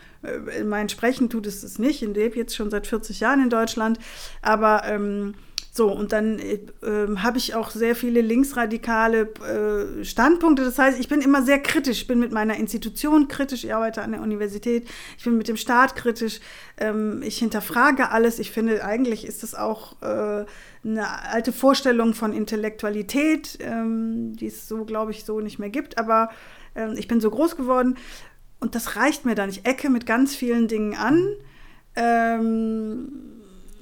[0.65, 2.03] mein Sprechen tut es es nicht.
[2.03, 3.99] Ich lebe jetzt schon seit 40 Jahren in Deutschland.
[4.43, 5.35] Aber ähm,
[5.77, 9.29] so, und dann äh, ähm, habe ich auch sehr viele linksradikale
[10.01, 10.65] äh, Standpunkte.
[10.65, 12.01] Das heißt, ich bin immer sehr kritisch.
[12.01, 13.63] Ich bin mit meiner Institution kritisch.
[13.63, 14.89] Ich arbeite an der Universität.
[15.19, 16.41] Ich bin mit dem Staat kritisch.
[16.79, 18.39] Ähm, ich hinterfrage alles.
[18.39, 20.47] Ich finde, eigentlich ist das auch äh,
[20.83, 25.99] eine alte Vorstellung von Intellektualität, ähm, die es so, glaube ich, so nicht mehr gibt.
[25.99, 26.31] Aber
[26.75, 27.99] ähm, ich bin so groß geworden.
[28.61, 29.51] Und das reicht mir dann.
[29.51, 31.23] Ich ecke mit ganz vielen Dingen an.
[31.95, 33.09] Ähm,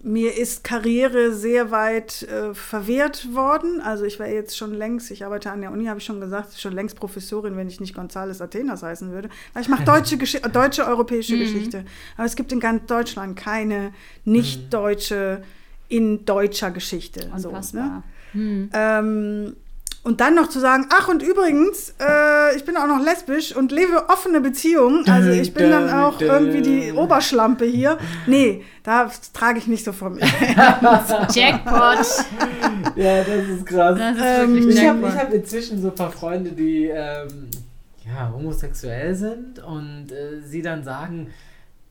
[0.02, 3.80] mir ist Karriere sehr weit äh, verwehrt worden.
[3.80, 6.60] Also ich wäre jetzt schon längst, ich arbeite an der Uni, habe ich schon gesagt,
[6.60, 9.30] schon längst Professorin, wenn ich nicht González Athenas heißen würde.
[9.54, 11.84] Weil ich mache deutsche, Gesch deutsche europäische Geschichte.
[12.16, 13.92] Aber es gibt in ganz Deutschland keine
[14.24, 15.42] nicht deutsche
[15.88, 17.20] in deutscher Geschichte.
[17.36, 17.56] So, ne?
[17.56, 18.02] Unfassbar.
[18.34, 19.56] Ähm,
[20.04, 23.72] und dann noch zu sagen, ach und übrigens, äh, ich bin auch noch lesbisch und
[23.72, 25.08] lebe offene Beziehungen.
[25.08, 27.96] Also ich bin dann auch irgendwie die Oberschlampe hier.
[28.26, 30.20] Nee, da trage ich nicht so vor mir.
[31.32, 32.06] Jackpot.
[32.96, 33.98] Ja, das ist krass.
[33.98, 37.48] Das ist Ähm, Ich habe hab inzwischen so ein paar Freunde, die ähm,
[38.06, 41.28] ja, homosexuell sind und äh, sie dann sagen,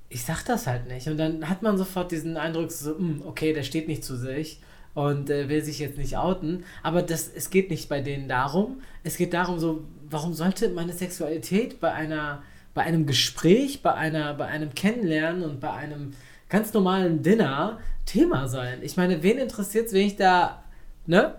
[0.09, 1.07] ich sag das halt nicht.
[1.07, 4.61] Und dann hat man sofort diesen Eindruck, so, hm, okay, der steht nicht zu sich
[4.93, 6.63] und äh, will sich jetzt nicht outen.
[6.81, 8.81] Aber das, es geht nicht bei denen darum.
[9.03, 14.33] Es geht darum, so, warum sollte meine Sexualität bei einer, bei einem Gespräch, bei einer,
[14.33, 16.13] bei einem Kennenlernen und bei einem
[16.49, 18.79] ganz normalen Dinner Thema sein?
[18.81, 20.63] Ich meine, wen interessiert es, wenn ich da,
[21.05, 21.35] ne?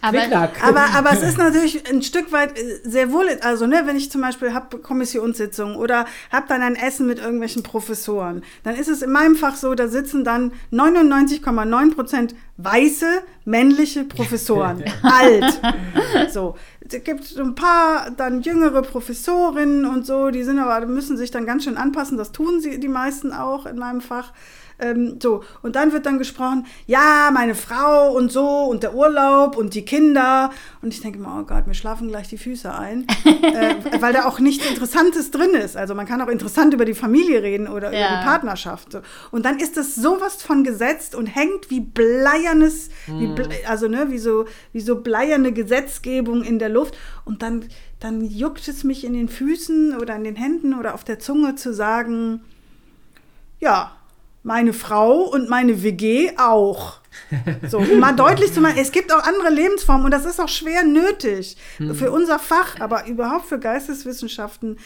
[0.00, 0.18] Aber.
[0.62, 4.10] Aber, aber es ist natürlich ein Stück weit äh, sehr wohl, also ne, wenn ich
[4.10, 9.02] zum Beispiel habe Kommissionssitzungen oder habe dann ein Essen mit irgendwelchen Professoren, dann ist es
[9.02, 13.06] in meinem Fach so, da sitzen dann 99,9 Prozent weiße,
[13.44, 15.60] männliche Professoren, alt.
[16.30, 21.16] So, es gibt so ein paar dann jüngere Professorinnen und so, die sind aber, müssen
[21.16, 24.32] sich dann ganz schön anpassen, das tun sie die meisten auch in meinem Fach.
[24.80, 29.56] Ähm, so, und dann wird dann gesprochen, ja, meine Frau und so und der Urlaub
[29.56, 30.50] und die Kinder.
[30.82, 33.06] Und ich denke mir, oh Gott, mir schlafen gleich die Füße ein,
[33.42, 35.76] äh, weil da auch nichts Interessantes drin ist.
[35.76, 38.20] Also man kann auch interessant über die Familie reden oder über Ja.
[38.20, 38.92] die Partnerschaft.
[38.92, 39.00] So.
[39.30, 44.06] Und dann ist das sowas von gesetzt und hängt wie bleiernes, wie ble also ne,
[44.10, 46.96] wie so, wie so bleierne Gesetzgebung in der Luft.
[47.24, 47.64] Und dann,
[48.00, 51.54] dann juckt es mich in den Füßen oder in den Händen oder auf der Zunge
[51.56, 52.40] zu sagen,
[53.58, 53.92] ja,
[54.42, 56.98] meine Frau und meine WG auch.
[57.68, 60.48] So, um mal deutlich zu machen, es gibt auch andere Lebensformen und das ist auch
[60.48, 61.56] schwer nötig
[61.94, 64.78] für unser Fach, aber überhaupt für Geisteswissenschaften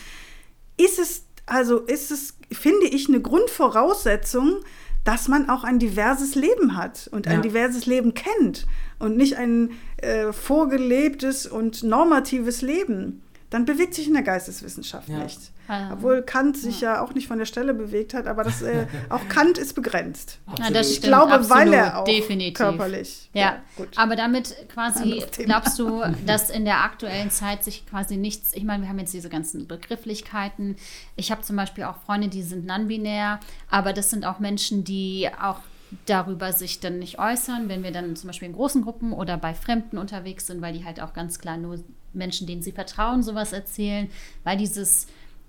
[0.76, 4.60] ist es, also ist es, finde ich, eine Grundvoraussetzung,
[5.04, 7.40] dass man auch ein diverses Leben hat und ein Ja.
[7.40, 8.66] diverses Leben kennt
[8.98, 13.22] und nicht ein äh, vorgelebtes und normatives Leben.
[13.54, 15.18] Dann bewegt sich in der Geisteswissenschaft Ja.
[15.18, 15.38] nicht.
[15.68, 15.92] Ah.
[15.92, 17.00] Obwohl Kant sich ja.
[17.00, 20.40] auch nicht von der Stelle bewegt hat, aber das, äh, auch Kant ist begrenzt.
[20.58, 22.54] Ja, das Ich stimmt, glaube, weil absolut, er auch definitiv.
[22.54, 23.30] körperlich.
[23.32, 23.96] Ja, gut.
[23.96, 28.82] aber damit quasi glaubst du, dass in der aktuellen Zeit sich quasi nichts, ich meine,
[28.82, 30.74] wir haben jetzt diese ganzen Begrifflichkeiten.
[31.14, 33.38] Ich habe zum Beispiel auch Freunde, die sind non-binär,
[33.70, 35.60] aber das sind auch Menschen, die auch
[36.06, 39.54] darüber sich dann nicht äußern, wenn wir dann zum Beispiel in großen Gruppen oder bei
[39.54, 41.78] Fremden unterwegs sind, weil die halt auch ganz klar nur
[42.14, 44.10] Menschen, denen sie vertrauen, sowas erzählen,
[44.44, 45.06] weil dieses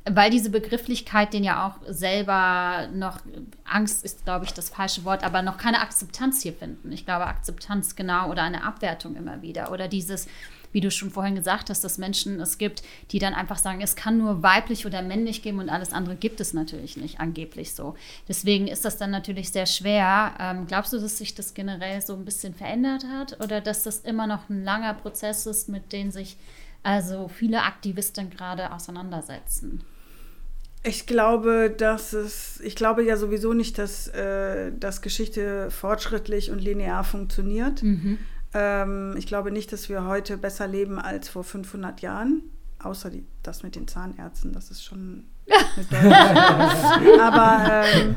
[0.07, 3.19] weil diese Begrifflichkeit den ja auch selber noch,
[3.63, 6.91] Angst ist, glaube ich, das falsche Wort, aber noch keine Akzeptanz hier finden.
[6.91, 9.71] Ich glaube, Akzeptanz genau oder eine Abwertung immer wieder.
[9.71, 10.27] Oder dieses,
[10.75, 13.95] wie du schon vorhin gesagt hast, dass Menschen es gibt, die dann einfach sagen, es
[13.95, 17.95] kann nur weiblich oder männlich geben und alles andere gibt es natürlich nicht, angeblich so.
[18.27, 20.33] Deswegen ist das dann natürlich sehr schwer.
[20.37, 23.99] Ähm, glaubst du, dass sich das generell so ein bisschen verändert hat oder dass das
[23.99, 26.35] immer noch ein langer Prozess ist, mit dem sich
[26.83, 29.81] also viele Aktivisten gerade auseinandersetzen?
[30.83, 36.59] Ich glaube, dass es, ich glaube ja sowieso nicht, dass, äh, dass Geschichte fortschrittlich und
[36.59, 37.81] linear funktioniert.
[38.55, 42.41] Ähm, ich glaube nicht, dass wir heute besser leben als vor 500 Jahren,
[42.79, 45.25] außer die, das mit den Zahnärzten, das ist schon
[47.19, 48.15] Aber ähm,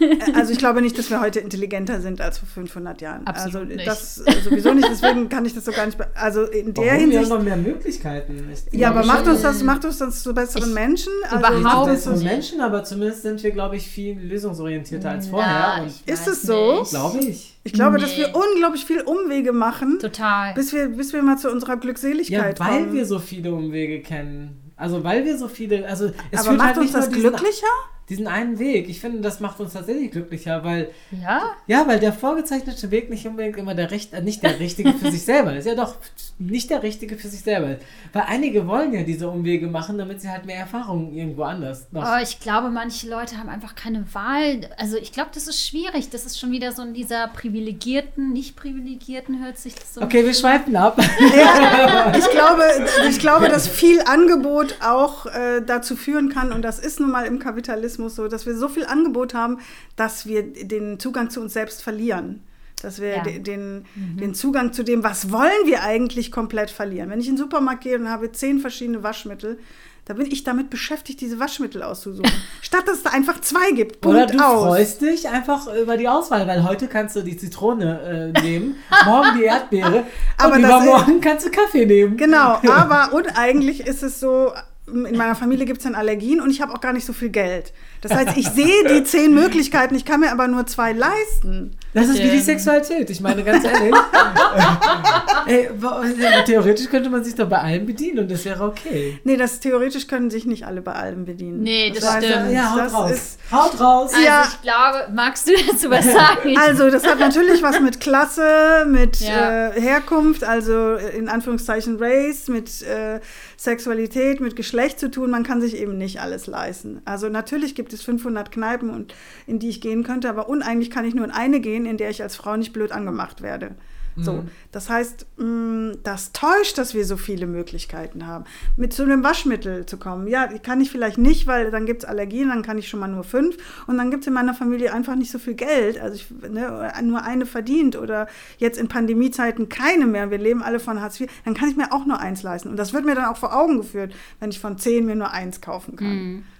[0.00, 3.26] äh, also ich glaube nicht, dass wir heute intelligenter sind als vor 500 Jahren.
[3.26, 3.86] Absolut also nicht.
[3.86, 5.98] das sowieso nicht, deswegen kann ich das so gar nicht.
[6.14, 6.84] Also in der Warum?
[6.84, 7.28] Wir haben Hinsicht.
[7.30, 8.48] noch mehr Möglichkeiten.
[8.72, 11.12] Ich Ja, aber macht uns das, macht uns das zu besseren Ich- Menschen?
[11.30, 15.84] Also überhaupt das, so Menschen, aber zumindest sind wir, glaube ich, viel lösungsorientierter als vorher.
[15.84, 16.80] Na, Ist es so?
[16.80, 16.90] nicht.
[16.90, 17.58] glaube ich.
[17.64, 18.18] ich glaube, dass Nee.
[18.26, 20.54] wir unglaublich viel Umwege machen, Total.
[20.54, 22.92] bis wir, bis wir mal zu unserer Ja, Glückseligkeit weil kommen.
[22.92, 24.59] wir so viele Umwege kennen.
[24.80, 27.66] Also weil wir so viele, also es aber macht halt uns das glücklicher?
[28.10, 28.88] Diesen einen Weg.
[28.88, 30.90] Ich finde, das macht uns tatsächlich glücklicher, weil
[31.22, 31.42] Ja?
[31.66, 35.10] ja, weil der vorgezeichnete Weg nicht unbedingt immer der Recht, äh, nicht der richtige für
[35.10, 35.66] sich selber ist.
[35.66, 35.94] Ja, doch
[36.38, 37.82] nicht der richtige für sich selber ist.
[38.12, 42.02] Weil einige wollen ja diese Umwege machen, damit sie halt mehr Erfahrung irgendwo anders noch.
[42.02, 44.68] Aber ich glaube, manche Leute haben einfach keine Wahl.
[44.76, 46.10] Also ich glaube, das ist schwierig.
[46.10, 50.02] Das ist schon wieder so in dieser privilegierten, nicht privilegierten hört sich das so.
[50.02, 50.98] Okay, wir schweifen ab.
[51.36, 52.64] Ja, ich glaube,
[53.08, 57.26] ich glaube, dass viel Angebot auch äh, dazu führen kann, und das ist nun mal
[57.26, 59.58] im Kapitalismus so, dass wir so viel Angebot haben,
[59.96, 62.42] dass wir den Zugang zu uns selbst verlieren.
[62.82, 63.22] Dass wir Ja.
[63.22, 67.10] de- den, den Zugang zu dem, was wollen wir eigentlich, komplett verlieren.
[67.10, 69.58] Wenn ich in den Supermarkt gehe und habe zehn verschiedene Waschmittel,
[70.06, 72.32] da bin ich damit beschäftigt, diese Waschmittel auszusuchen.
[72.62, 74.04] Statt dass es da einfach zwei gibt.
[74.06, 74.64] Oder Punkt du aus.
[74.68, 79.36] freust dich einfach über die Auswahl, weil heute kannst du die Zitrone äh, nehmen, morgen
[79.38, 80.04] die Erdbeere
[80.38, 82.16] Aber und übermorgen kannst du Kaffee nehmen.
[82.16, 84.52] Genau, aber und eigentlich ist es so,
[84.86, 87.28] in meiner Familie gibt es dann Allergien und ich habe auch gar nicht so viel
[87.28, 87.72] Geld.
[88.02, 91.76] Das heißt, ich sehe die zehn Möglichkeiten, ich kann mir aber nur zwei leisten.
[91.92, 92.38] Das ist wie die.
[92.40, 93.10] Sexualität.
[93.10, 93.94] Ich meine, ganz ehrlich.
[95.46, 96.02] Ey, wa-
[96.46, 99.18] theoretisch könnte man sich doch bei allem bedienen und das wäre okay.
[99.24, 101.62] Nee, das theoretisch können sich nicht alle bei allem bedienen.
[101.62, 102.52] Nee, das heißt, stimmt.
[102.52, 103.10] Ja, haut das raus.
[103.10, 104.10] ist- haut raus.
[104.14, 104.44] Also Ja.
[104.48, 106.56] ich glaube, magst du dazu was sagen?
[106.58, 109.68] Also, das hat natürlich was mit Klasse, mit Ja.
[109.70, 113.20] äh, Herkunft, also äh, in Anführungszeichen Race, mit äh,
[113.56, 115.30] Sexualität, mit Geschlecht zu tun.
[115.30, 117.02] Man kann sich eben nicht alles leisten.
[117.04, 119.14] Also natürlich gibt es 500 Kneipen, und,
[119.46, 122.10] in die ich gehen könnte, aber uneigentlich kann ich nur in eine gehen, in der
[122.10, 123.76] ich als Frau nicht blöd angemacht werde.
[124.16, 128.44] So, das heißt, mh, das täuscht, dass wir so viele Möglichkeiten haben.
[128.76, 132.08] Mit zu einem Waschmittel zu kommen, ja, kann ich vielleicht nicht, weil dann gibt es
[132.08, 134.92] Allergien, dann kann ich schon mal nur fünf und dann gibt es in meiner Familie
[134.92, 138.26] einfach nicht so viel Geld, also ich, ne, nur eine verdient oder
[138.58, 141.92] jetzt in Pandemiezeiten keine mehr, wir leben alle von Hartz IV, dann kann ich mir
[141.92, 144.58] auch nur eins leisten und das wird mir dann auch vor Augen geführt, wenn ich
[144.58, 146.08] von zehn mir nur eins kaufen kann.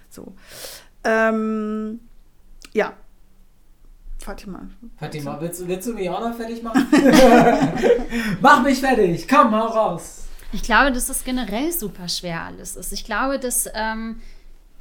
[0.09, 0.33] So.
[1.03, 1.99] Ähm,
[2.73, 2.93] ja.
[4.19, 4.67] Fatima.
[4.97, 6.85] Fatima, willst, du- willst du mich auch noch fertig machen?
[8.41, 9.27] Mach mich fertig.
[9.27, 10.25] Komm, hau raus.
[10.53, 12.91] Ich glaube, dass das generell super schwer alles ist.
[12.93, 14.21] Ich glaube, dass, ähm,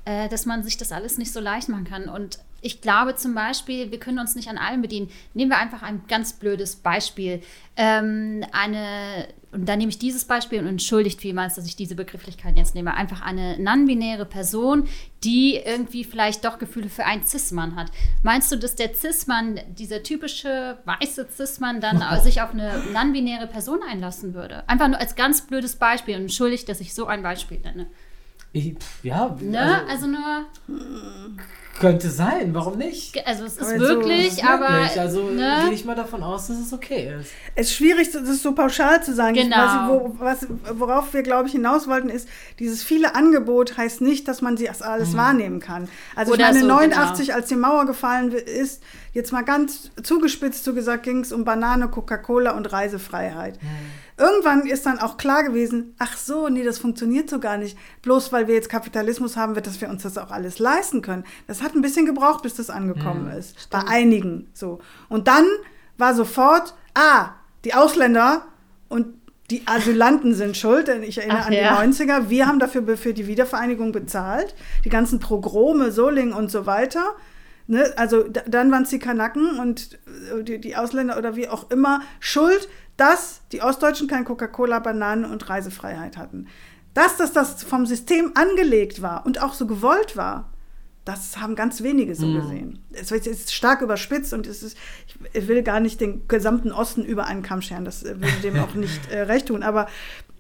[0.05, 2.09] äh, dass man sich das alles nicht so leicht machen kann.
[2.09, 5.11] Und ich glaube zum Beispiel, wir können uns nicht an allem bedienen.
[5.35, 7.43] Nehmen wir einfach ein ganz blödes Beispiel.
[7.77, 12.59] Ähm, eine, und da nehme ich dieses Beispiel und entschuldigt vielmals, dass ich diese Begrifflichkeiten
[12.59, 12.95] jetzt nehme.
[12.95, 14.89] Einfach eine non-binäre Person,
[15.25, 17.91] die irgendwie vielleicht doch Gefühle für einen Cis-Mann hat.
[18.23, 23.81] Meinst du, dass der Cis-Mann, dieser typische weiße Cis-Mann, dann sich auf eine non-binäre Person
[23.89, 24.69] einlassen würde?
[24.69, 27.87] Einfach nur als ganz blödes Beispiel und entschuldigt, dass ich so ein Beispiel nenne.
[28.53, 29.83] Ich, ja, Ne?
[29.89, 30.47] Also, nur,
[31.81, 33.27] könnte sein, warum nicht?
[33.27, 34.69] also es ist Aber so- wirklich, aber.
[34.69, 35.63] Wirklich, also ne?
[35.65, 37.31] gehe ich mal davon aus, dass es okay ist.
[37.55, 39.35] Es ist schwierig, das so pauschal zu sagen.
[39.35, 39.57] Genau.
[39.57, 44.29] Was, wo, was, worauf wir, glaube ich, hinaus wollten, ist, dieses viele Angebot heißt nicht,
[44.29, 45.89] dass man sie das alles wahrnehmen kann.
[46.15, 48.83] Also Oder ich meine, so, 89, als die Mauer gefallen ist,
[49.15, 53.59] jetzt mal ganz zugespitzt so gesagt, ging es um Banane, Coca-Cola und Reisefreiheit.
[54.21, 57.79] Irgendwann ist dann auch klar gewesen, ach so, nee, das funktioniert so gar nicht.
[58.03, 61.25] Bloß weil wir jetzt Kapitalismus haben, wird, dass wir uns das auch alles leisten können.
[61.47, 63.71] Das hat ein bisschen gebraucht, bis das angekommen ist.
[63.71, 64.81] Bei einigen so.
[65.09, 65.47] Und dann
[65.97, 67.31] war sofort, ah,
[67.65, 68.43] die Ausländer
[68.91, 69.07] und
[69.51, 71.83] die Asylanten sind schuld, denn ich erinnere Ach an ja.
[71.83, 72.29] die 90er.
[72.29, 74.55] Wir haben dafür für die Wiedervereinigung bezahlt.
[74.85, 77.17] Die ganzen Progrome, Solingen und so weiter.
[77.71, 77.93] Ne?
[77.97, 80.01] Also da, dann waren es die Kanaken und
[80.37, 85.25] äh, die, die Ausländer oder wie auch immer schuld, dass die Ostdeutschen kein Coca-Cola, Bananen
[85.25, 86.49] und Reisefreiheit hatten.
[86.95, 90.53] Dass das, das vom System angelegt war und auch so gewollt war,
[91.05, 92.81] das haben ganz wenige so gesehen.
[92.91, 94.77] Es jetzt stark überspitzt und es ist,
[95.33, 98.59] ich will gar nicht den gesamten Osten über einen Kamm scheren, das äh, würde dem
[98.61, 99.63] auch nicht äh, recht tun.
[99.63, 99.87] Aber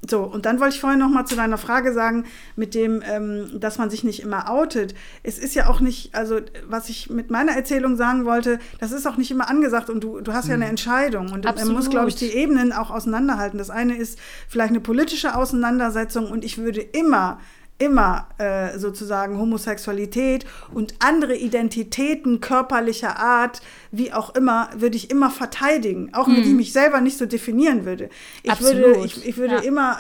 [0.09, 2.25] so, und dann wollte ich vorhin noch mal zu deiner Frage sagen,
[2.57, 4.95] mit dem, ähm, dass man sich nicht immer outet.
[5.23, 9.07] Es ist ja auch nicht, also was ich mit meiner Erzählung sagen wollte, das ist
[9.07, 11.91] auch nicht immer angesagt und du, du hast ja eine Entscheidung und man muss, Absolut.
[11.91, 13.59] glaube ich, die Ebenen auch auseinanderhalten.
[13.59, 17.39] Das eine ist vielleicht eine politische Auseinandersetzung und ich würde immer
[17.81, 25.31] immer äh, sozusagen Homosexualität und andere Identitäten körperlicher Art, wie auch immer, würde ich immer
[25.31, 28.11] verteidigen, auch wenn ich mich selber nicht so definieren würde.
[28.43, 29.07] Ich würde, Absolut.
[29.07, 29.61] ich, ich würde Ja.
[29.61, 29.99] immer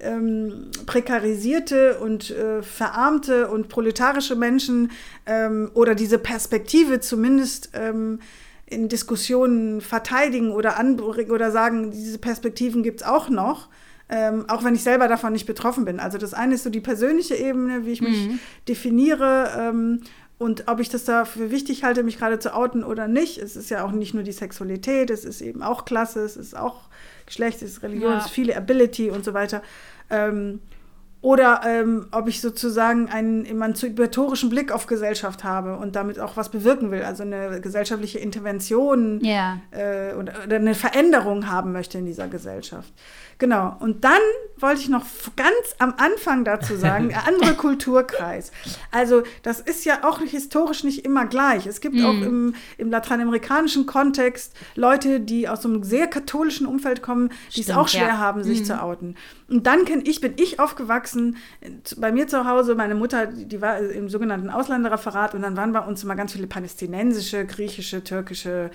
[0.00, 4.90] äh, ähm, prekarisierte und äh, verarmte und proletarische Menschen
[5.26, 8.18] ähm, oder diese Perspektive zumindest ähm,
[8.66, 13.68] in Diskussionen verteidigen oder anbringen oder sagen, diese Perspektiven gibt es auch noch.
[14.16, 15.98] Ähm, auch wenn ich selber davon nicht betroffen bin.
[15.98, 18.30] Also das eine ist so die persönliche Ebene, wie ich mich
[18.68, 20.02] definiere ähm,
[20.38, 23.38] und ob ich das dafür wichtig halte, mich gerade zu outen oder nicht.
[23.38, 26.56] Es ist ja auch nicht nur die Sexualität, es ist eben auch Klasse, es ist
[26.56, 26.82] auch
[27.26, 28.18] Geschlecht, es ist Religion, Ja.
[28.18, 29.62] es ist viele Ability und so weiter.
[30.10, 30.60] Ähm,
[31.20, 36.50] oder ähm, ob ich sozusagen einen emanzipatorischen Blick auf Gesellschaft habe und damit auch was
[36.50, 39.58] bewirken will, also eine gesellschaftliche Intervention Ja.
[39.70, 42.92] äh, oder, oder eine Veränderung haben möchte in dieser Gesellschaft.
[43.38, 43.76] Genau.
[43.80, 44.20] Und dann
[44.58, 45.04] wollte ich noch
[45.36, 48.52] ganz am Anfang dazu sagen, der andere Kulturkreis.
[48.90, 51.66] Also das ist ja auch historisch nicht immer gleich.
[51.66, 57.30] Es gibt auch im, im lateinamerikanischen Kontext Leute, die aus einem sehr katholischen Umfeld kommen,
[57.54, 58.18] die es Stimmt, auch schwer ja.
[58.18, 59.16] haben, sich zu outen.
[59.48, 63.60] Und dann kenn ich, bin ich aufgewachsen, äh, bei mir zu Hause, meine Mutter, die
[63.60, 68.70] war im sogenannten Ausländerreferat und dann waren bei uns immer ganz viele palästinensische, griechische, türkische,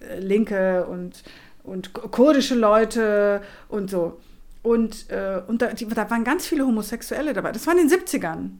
[0.00, 1.22] äh, linke und,
[1.62, 4.20] und kurdische Leute und so.
[4.62, 7.52] Und, äh, und da, die, da waren ganz viele Homosexuelle dabei.
[7.52, 8.50] Das war in den 70ern.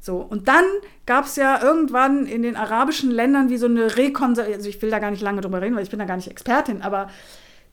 [0.00, 0.64] So, und dann
[1.04, 4.90] gab es ja irgendwann in den arabischen Ländern wie so eine Rekonservation, also ich will
[4.90, 7.10] da gar nicht lange drüber reden, weil ich bin da gar nicht Expertin, aber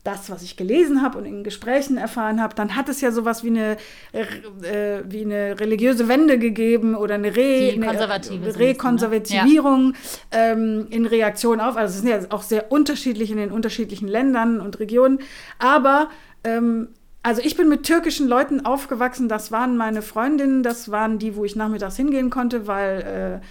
[0.07, 3.43] das, was ich gelesen habe und in Gesprächen erfahren habe, dann hat es ja sowas
[3.43, 3.77] wie eine,
[4.13, 8.57] äh, wie eine religiöse Wende gegeben oder eine, Re, eine ne?
[8.57, 9.95] Rekonservativierung
[10.31, 11.75] ähm, in Reaktion auf.
[11.75, 15.19] Also es sind ja auch sehr unterschiedlich in den unterschiedlichen Ländern und Regionen.
[15.59, 16.09] Aber
[16.45, 16.87] ähm,
[17.21, 21.43] also ich bin mit türkischen Leuten aufgewachsen, das waren meine Freundinnen, das waren die, wo
[21.43, 23.45] ich nachmittags hingehen konnte, weil äh,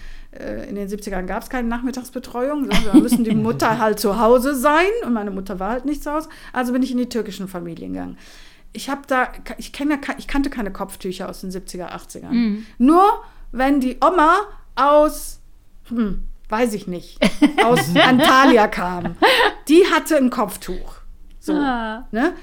[0.68, 2.64] in den 70ern gab es keine Nachmittagsbetreuung.
[2.64, 6.02] So, da müssen die Mutter halt zu Hause sein und meine Mutter war halt nicht
[6.02, 6.28] zu Hause.
[6.52, 8.18] Also bin ich in die türkischen Familien gegangen.
[8.72, 12.58] Ich habe da, ich, kenn ja, ke- ich kannte keine Kopftücher aus den 70er, 80ern.
[12.78, 13.04] Nur
[13.52, 14.34] wenn die Oma
[14.74, 15.40] aus,
[15.88, 17.18] hm, weiß ich nicht,
[17.64, 19.16] aus Antalya kam,
[19.68, 20.96] die hatte ein Kopftuch.
[21.40, 22.06] So, Ah.
[22.12, 22.34] ne?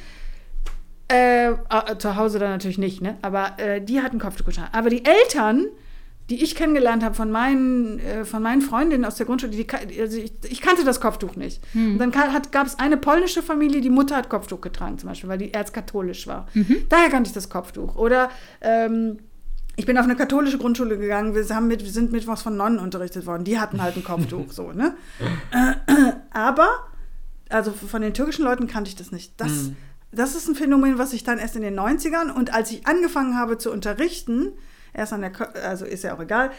[1.12, 3.18] Äh, äh, zu Hause dann natürlich nicht, ne?
[3.22, 4.70] Aber äh, die hatten Kopftuch getragen.
[4.72, 5.66] Aber die Eltern,
[6.30, 9.68] die ich kennengelernt habe von meinen, äh, von meinen Freundinnen aus der Grundschule, die,
[10.00, 11.62] also ich, ich kannte das Kopftuch nicht.
[11.94, 15.38] Und dann gab es eine polnische Familie, die Mutter hat Kopftuch getragen, zum Beispiel, weil
[15.38, 16.48] die erzkatholisch war.
[16.90, 17.96] Daher kannte ich das Kopftuch.
[17.96, 18.30] Oder
[18.62, 19.20] ähm,
[19.76, 23.26] ich bin auf eine katholische Grundschule gegangen, wir, haben mit, sind mittwochs von Nonnen unterrichtet
[23.26, 24.96] worden, die hatten halt ein Kopftuch, so, ne?
[26.32, 26.70] Aber,
[27.50, 29.34] also von den türkischen Leuten kannte ich das nicht.
[29.38, 29.72] Das,
[30.12, 33.36] das ist ein Phänomen, was ich dann erst in den 90ern und als ich angefangen
[33.36, 34.54] habe zu unterrichten,
[34.94, 36.52] erst an der, Ko- also ist ja auch egal,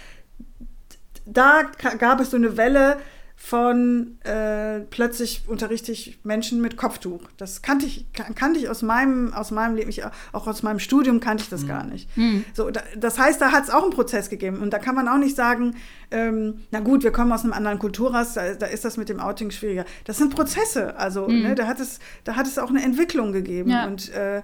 [1.26, 1.62] da
[1.98, 2.98] gab es so eine Welle
[3.36, 7.20] von äh, plötzlich unterrichte ich Menschen mit Kopftuch.
[7.36, 10.78] Das kannte ich, kan- kannte ich aus meinem, aus meinem Leben, ich, auch aus meinem
[10.78, 12.08] Studium kannte ich das gar nicht.
[12.54, 14.58] So, da, das heißt, da hat es auch einen Prozess gegeben.
[14.58, 15.74] Und da kann man auch nicht sagen,
[16.10, 19.18] ähm, na gut, wir kommen aus einem anderen Kulturrass, da, da ist das mit dem
[19.20, 19.84] Outing schwieriger.
[20.04, 20.96] Das sind Prozesse.
[20.96, 23.68] Also, ne, da, hat es, da hat es auch eine Entwicklung gegeben.
[23.70, 23.86] Ja.
[23.86, 24.42] Und äh,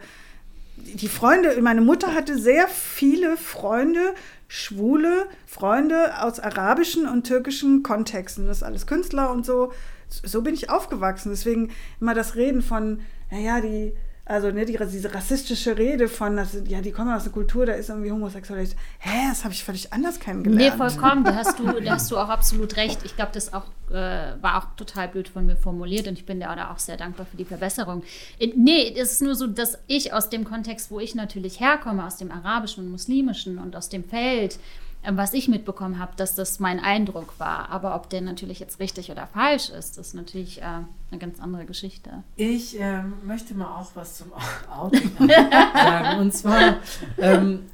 [0.81, 4.15] die Freunde, meine Mutter hatte sehr viele Freunde,
[4.49, 8.47] schwule Freunde aus arabischen und türkischen Kontexten.
[8.47, 9.73] Das ist alles Künstler und so.
[10.09, 11.31] So bin ich aufgewachsen.
[11.31, 11.71] Deswegen
[12.01, 13.01] immer das Reden von,
[13.31, 13.93] naja, die
[14.31, 17.73] also ne, die, diese rassistische Rede von, dass, ja, die kommen aus einer Kultur, da
[17.73, 18.77] ist irgendwie Homosexualität.
[19.01, 20.73] Hä, das habe ich völlig anders kennengelernt.
[20.73, 21.25] Nee, vollkommen.
[21.25, 23.01] Da hast du, da hast du auch absolut recht.
[23.05, 26.39] Ich glaube, das auch, äh, war auch total blöd von mir formuliert und ich bin
[26.39, 28.05] da auch sehr dankbar für die Verbesserung.
[28.39, 32.17] Nee, es ist nur so, dass ich aus dem Kontext, wo ich natürlich herkomme, aus
[32.17, 34.61] dem arabischen und muslimischen und aus dem Feld,
[35.09, 37.71] was ich mitbekommen habe, dass das mein Eindruck war.
[37.71, 41.65] Aber ob der natürlich jetzt richtig oder falsch ist, ist natürlich äh, eine ganz andere
[41.65, 42.23] Geschichte.
[42.37, 44.33] Ich ähm, möchte mal auch was zum
[44.71, 45.11] Outing
[45.75, 46.21] sagen.
[46.21, 46.77] Und zwar,
[47.19, 47.65] ähm,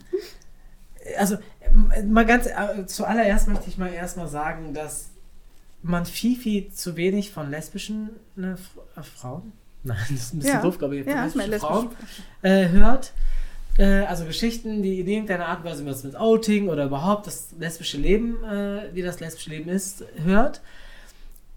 [1.18, 1.36] also
[2.04, 5.10] mal ganz äh, zuallererst möchte ich mal erstmal sagen, dass
[5.82, 8.56] man viel, viel zu wenig von lesbischen ne,
[8.96, 9.52] äh, Frauen,
[9.82, 10.62] nein, das ist ein bisschen ja.
[10.62, 11.88] doof, glaube ich, ja, lesbischen Frauen
[12.42, 13.12] äh, hört.
[13.78, 17.98] Äh, also Geschichten, die in irgendeiner Art und Weise mit Outing oder überhaupt das lesbische
[17.98, 20.60] Leben, äh, wie das lesbische Leben ist, hört.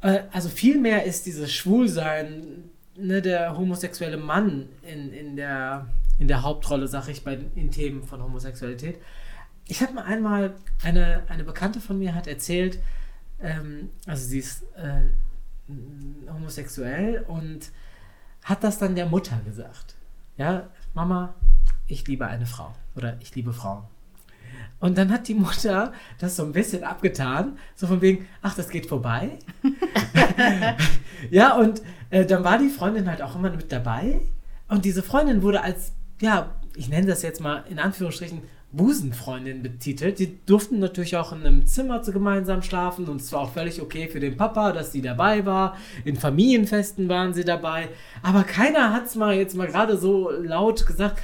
[0.01, 6.43] Äh, also vielmehr ist dieses Schwulsein, ne, der homosexuelle Mann in, in, der, in der
[6.43, 8.97] Hauptrolle, sag ich, bei, in Themen von Homosexualität.
[9.67, 12.79] Ich habe mal einmal, eine, eine Bekannte von mir hat erzählt,
[13.41, 15.03] ähm, also sie ist äh,
[16.29, 17.69] homosexuell und
[18.43, 19.95] hat das dann der Mutter gesagt.
[20.37, 21.35] Ja, Mama,
[21.89, 23.83] ich liebe eine Frau oder ich liebe Frauen.
[24.79, 28.69] Und dann hat die Mutter das so ein bisschen abgetan, so von wegen, ach, das
[28.69, 29.37] geht vorbei.
[31.31, 34.21] ja, und äh, dann war die Freundin halt auch immer mit dabei.
[34.69, 40.19] Und diese Freundin wurde als, ja, ich nenne das jetzt mal in Anführungsstrichen, Busenfreundin betitelt.
[40.19, 43.81] Die durften natürlich auch in einem Zimmer zu gemeinsam schlafen und es war auch völlig
[43.81, 45.75] okay für den Papa, dass sie dabei war.
[46.05, 47.89] In Familienfesten waren sie dabei.
[48.21, 51.19] Aber keiner hat es mal jetzt mal gerade so laut gesagt,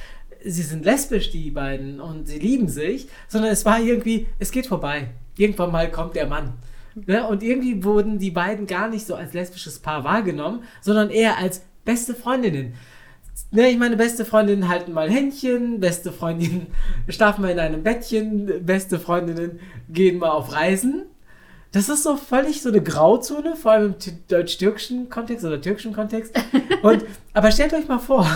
[0.46, 4.66] sie sind lesbisch, die beiden, und sie lieben sich, sondern es war irgendwie, es geht
[4.66, 5.08] vorbei.
[5.36, 6.54] Irgendwann mal kommt der Mann.
[6.94, 7.26] Ne?
[7.26, 11.62] Und irgendwie wurden die beiden gar nicht so als lesbisches Paar wahrgenommen, sondern eher als
[11.84, 12.74] beste Freundinnen.
[13.50, 16.68] Ne, ich meine, beste Freundinnen halten mal Händchen, beste Freundinnen
[17.08, 21.04] schlafen mal in einem Bettchen, beste Freundinnen gehen mal auf Reisen.
[21.72, 26.34] Das ist so völlig so eine Grauzone, vor allem im deutsch-türkischen Kontext oder türkischen Kontext.
[26.82, 28.26] Und, aber stellt euch mal vor,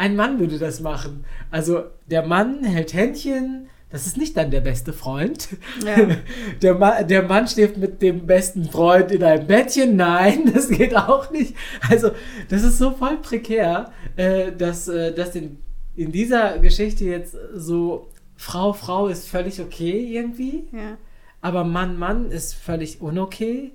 [0.00, 1.26] ein Mann würde das machen.
[1.50, 5.48] Also der Mann hält Händchen, das ist nicht dann der beste Freund.
[5.84, 6.16] Ja.
[6.62, 9.96] Der, Ma der Mann schläft mit dem besten Freund in einem Bettchen.
[9.96, 11.54] Nein, das geht auch nicht.
[11.88, 12.12] Also,
[12.48, 15.58] das ist so voll prekär, äh, dass, äh, dass in,
[15.96, 20.68] in dieser Geschichte jetzt so Frau, Frau ist völlig okay irgendwie.
[20.72, 20.96] Ja.
[21.40, 23.72] Aber Mann, Mann ist völlig unokay.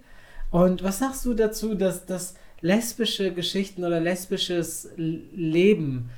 [0.50, 6.10] Und was sagst du dazu, dass das lesbische Geschichten oder lesbisches Leben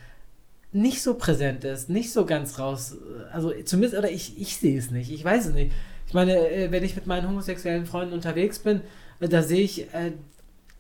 [0.72, 2.98] nicht so präsent ist, nicht so ganz raus.
[3.32, 5.72] Also zumindest, oder ich, ich sehe es nicht, ich weiß es nicht.
[6.08, 8.82] Ich meine, äh, wenn ich mit meinen homosexuellen Freunden unterwegs bin,
[9.20, 10.12] da sehe ich äh,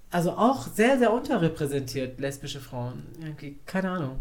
[0.09, 3.03] also auch sehr, sehr unterrepräsentiert, lesbische Frauen.
[3.21, 4.19] Irgendwie, keine Ahnung.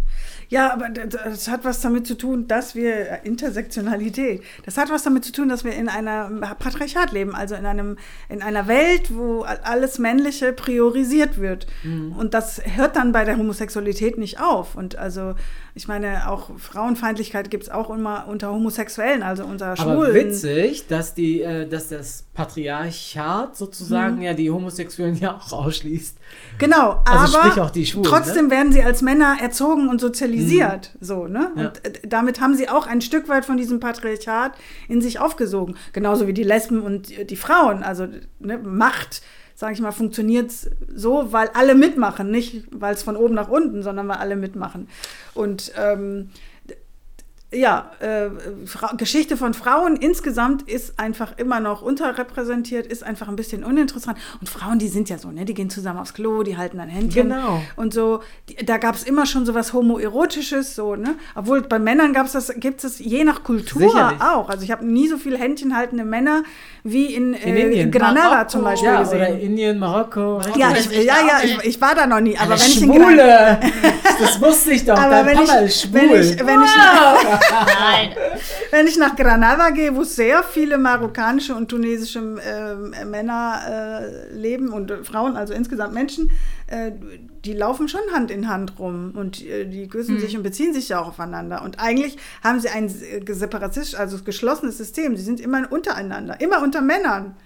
[0.48, 5.04] Ja, aber das hat was damit zu tun, dass wir äh, Intersektionalität, das hat was
[5.04, 6.28] damit zu tun, dass wir in einer
[6.58, 11.68] Patriarchat leben, also in einem in einer Welt, wo alles Männliche priorisiert wird.
[11.84, 12.12] Mhm.
[12.12, 14.74] Und das hört dann bei der Homosexualität nicht auf.
[14.74, 15.36] Und also
[15.76, 19.98] ich meine, auch Frauenfeindlichkeit gibt es auch immer unter Homosexuellen, also unter Schwulen.
[19.98, 24.22] Aber witzig, dass, die, äh, dass das Patriarchat sozusagen mhm.
[24.22, 26.18] ja die Homosexuellen ja auch ausschließt.
[26.58, 28.10] Genau, also aber auch die Schwulen, ne?
[28.10, 28.50] trotzdem ne?
[28.50, 30.92] werden sie als Männer erzogen und sozialisiert.
[30.94, 31.04] Mhm.
[31.04, 31.50] So, ne?
[31.56, 31.68] Ja.
[31.68, 34.52] Und äh, damit haben sie auch ein Stück weit von diesem Patriarchat
[34.86, 35.76] in sich aufgesogen.
[35.94, 37.82] Genauso wie die Lesben und die Frauen.
[37.82, 38.06] Also
[38.38, 39.22] ne, Macht
[39.54, 40.52] sage ich mal, funktioniert
[40.94, 44.86] so, weil alle mitmachen, nicht weil es von oben nach unten, sondern weil alle mitmachen.
[45.32, 46.28] Und ähm,
[47.56, 48.28] ja, äh,
[48.96, 54.18] Geschichte von Frauen insgesamt ist einfach immer noch unterrepräsentiert, ist einfach ein bisschen uninteressant.
[54.40, 55.44] Und Frauen, die sind ja so, ne?
[55.44, 57.30] Die gehen zusammen aufs Klo, die halten ein Händchen.
[57.30, 57.62] Genau.
[57.76, 61.16] Und so, die, da gab es immer schon so was Homoerotisches, so, ne?
[61.34, 64.20] Obwohl bei Männern gab's das, gibt es je nach Kultur Sicherlich.
[64.20, 64.48] auch.
[64.48, 66.42] Also ich habe nie so viele Händchenhaltende Männer
[66.84, 68.50] wie in, äh, in Granada Marokko.
[68.50, 69.16] zum Beispiel ja, gesehen.
[69.16, 70.40] Oder Indien, Marokko.
[70.56, 72.36] Ja, ich, ja, ja, ich, ich, war da noch nie.
[72.36, 72.84] Aber Eine wenn Schwule.
[72.84, 73.60] ich in Granada,
[74.20, 74.96] das wusste ich doch.
[74.96, 76.00] Aber Dein Papa ich, ist schwul.
[76.00, 77.40] Wenn ich, wenn wow.
[77.40, 78.14] ich, Nein.
[78.70, 84.72] Wenn ich nach Granada gehe, wo sehr viele marokkanische und tunesische äh, Männer äh, leben
[84.72, 86.30] und äh, Frauen, also insgesamt Menschen,
[86.66, 86.92] äh,
[87.44, 90.20] die laufen schon Hand in Hand rum und äh, die küssen mhm.
[90.20, 91.62] sich und beziehen sich ja auch aufeinander.
[91.62, 95.16] Und eigentlich haben sie ein äh, separatistisch, also geschlossenes System.
[95.16, 97.36] Sie sind immer untereinander, immer unter Männern.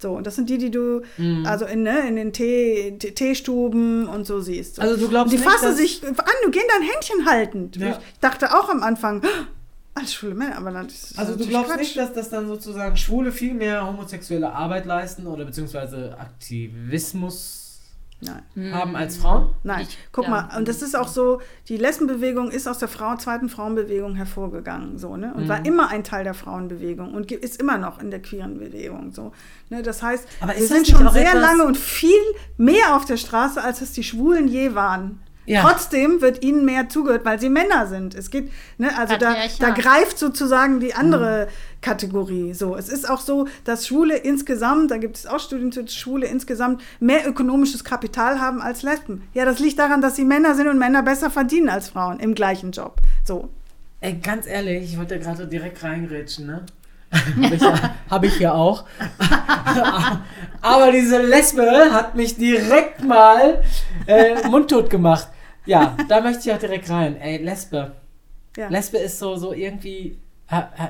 [0.00, 1.44] So, und das sind die, die du Mhm.
[1.46, 4.76] also in, ne, in den Tee, Tee- Teestuben und so siehst.
[4.76, 4.82] So.
[4.82, 6.12] Also du glaubst und die nicht, fassen sich an
[6.46, 7.70] und gehen dann Händchen halten.
[7.76, 7.90] Ja.
[7.90, 9.22] Ich dachte auch am Anfang,
[9.94, 11.80] alles schwule Männer, aber dann ist Also du glaubst Quatsch.
[11.80, 17.69] nicht, dass das dann sozusagen Schwule viel mehr homosexuelle Arbeit leisten oder beziehungsweise Aktivismus
[18.20, 18.74] Nein.
[18.74, 19.50] haben als Frauen?
[19.62, 22.88] Nein, Ich guck glaub- mal, und das ist auch so, die Lesbenbewegung ist aus der
[22.88, 25.32] Frau, zweiten Frauenbewegung hervorgegangen, so, ne?
[25.34, 25.48] Und Mhm.
[25.48, 29.32] war immer ein Teil der Frauenbewegung und ist immer noch in der queeren Bewegung, so.
[29.70, 29.82] Ne?
[29.82, 32.10] Das heißt, Aber wir sind schon sehr lange und viel
[32.58, 35.20] mehr auf der Straße, als es die Schwulen je waren.
[35.46, 35.62] Ja.
[35.62, 38.14] Trotzdem wird ihnen mehr zugehört, weil sie Männer sind.
[38.14, 41.48] Es geht, ne, also da, da greift sozusagen die andere
[41.80, 42.52] Kategorie.
[42.52, 46.26] So, es ist auch so, dass Schwule insgesamt, da gibt es auch Studien zu Schwule
[46.26, 49.22] insgesamt mehr ökonomisches Kapital haben als Lesben.
[49.34, 52.34] Ja, das liegt daran, dass sie Männer sind und Männer besser verdienen als Frauen im
[52.34, 53.00] gleichen Job.
[53.24, 53.48] So.
[54.00, 56.64] Ey, ganz ehrlich, ich wollte gerade direkt reingrätschen, ne?
[58.10, 58.84] Habe ich, ja, auch.
[60.62, 63.62] Aber diese Lesbe hat mich direkt mal
[64.06, 65.28] äh, mundtot gemacht.
[65.66, 67.16] Ja, da möchte ich auch direkt rein.
[67.20, 67.92] Ey, Lesbe.
[68.56, 68.68] Ja.
[68.68, 70.18] Lesbe ist so, so irgendwie.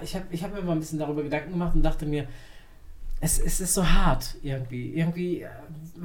[0.02, 2.26] Ich habe ich hab mir mal ein bisschen darüber Gedanken gemacht und dachte mir,
[3.20, 4.94] es, es ist so hart irgendwie.
[4.94, 5.48] Irgendwie äh,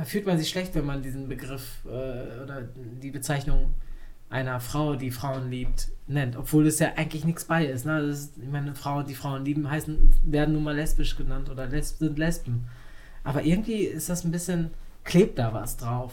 [0.03, 3.73] fühlt man sich schlecht, wenn man diesen Begriff äh, oder die Bezeichnung
[4.29, 6.35] einer Frau, die Frauen liebt, nennt.
[6.35, 7.85] Obwohl es ja eigentlich nichts bei ist.
[7.85, 8.05] Ne?
[8.07, 11.67] Das ist ich meine, Frauen, die Frauen lieben, heißen, werden nun mal lesbisch genannt oder
[11.67, 12.67] lesb sind Lesben.
[13.23, 14.71] Aber irgendwie ist das ein bisschen,
[15.05, 16.11] klebt da was drauf.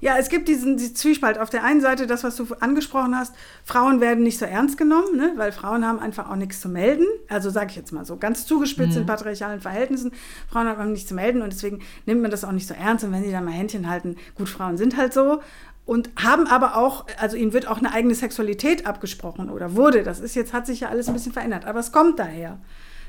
[0.00, 1.38] Ja, es gibt diesen, diesen Zwiespalt.
[1.38, 3.34] Auf der einen Seite, das, was du angesprochen hast,
[3.64, 5.34] Frauen werden nicht so ernst genommen, ne?
[5.36, 7.04] weil Frauen haben einfach auch nichts zu melden.
[7.28, 10.12] Also sage ich jetzt mal so, ganz zugespitzt in patriarchalen Verhältnissen.
[10.48, 13.04] Frauen haben einfach nichts zu melden und deswegen nimmt man das auch nicht so ernst.
[13.04, 15.40] Und wenn sie dann mal Händchen halten, gut, Frauen sind halt so.
[15.90, 20.04] Und haben aber auch, also ihnen wird auch eine eigene Sexualität abgesprochen oder wurde.
[20.04, 21.64] Das ist jetzt, hat sich ja alles ein bisschen verändert.
[21.64, 22.60] Aber es kommt daher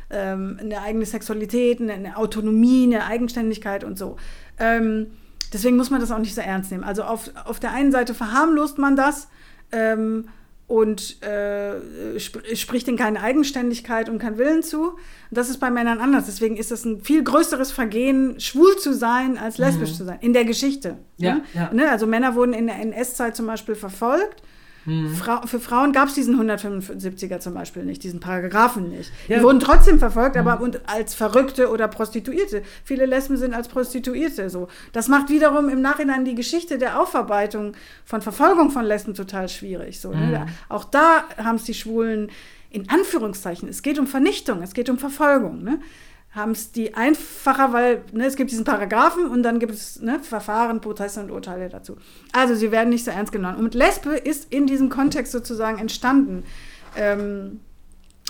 [0.09, 4.15] ähm, eine eigene Sexualität, eine, eine Autonomie, eine Eigenständigkeit und so.
[4.57, 5.11] Ähm,
[5.53, 6.83] deswegen muss man das auch nicht so ernst nehmen.
[6.83, 9.27] Also auf, auf der einen Seite verharmlost man das
[9.71, 10.29] ähm,
[10.71, 14.91] und äh, sp spricht ihnen keine Eigenständigkeit und keinen Willen zu.
[14.91, 14.97] Und
[15.29, 16.27] das ist bei Männern anders.
[16.27, 20.19] Deswegen ist es ein viel größeres Vergehen, schwul zu sein, als lesbisch zu sein.
[20.21, 20.97] In der Geschichte.
[21.17, 21.41] Ja, ne?
[21.53, 21.73] ja.
[21.73, 21.91] Ne?
[21.91, 24.43] Also Männer wurden in der NS-Zeit zum Beispiel verfolgt.
[25.15, 29.11] Frau, für Frauen gab es diesen 175er zum Beispiel nicht, diesen Paragraphen nicht.
[29.27, 29.37] Ja.
[29.37, 32.63] Die wurden trotzdem verfolgt, aber und als Verrückte oder Prostituierte.
[32.83, 34.67] Viele Lesben sind als Prostituierte so.
[34.91, 37.73] Das macht wiederum im Nachhinein die Geschichte der Aufarbeitung
[38.05, 39.99] von Verfolgung von Lesben total schwierig.
[39.99, 40.47] So, ne?
[40.69, 42.31] Auch da haben es die Schwulen
[42.71, 43.69] in Anführungszeichen.
[43.69, 45.63] Es geht um Vernichtung, es geht um Verfolgung.
[45.63, 45.79] Ne?
[46.33, 50.19] Haben es die einfacher, weil ne, es gibt diesen Paragraphen und dann gibt es ne,
[50.21, 51.97] Verfahren, Prozesse und Urteile dazu.
[52.31, 53.57] Also sie werden nicht so ernst genommen.
[53.57, 56.43] Und Lesbe ist in diesem Kontext sozusagen entstanden.
[56.95, 57.59] Ähm,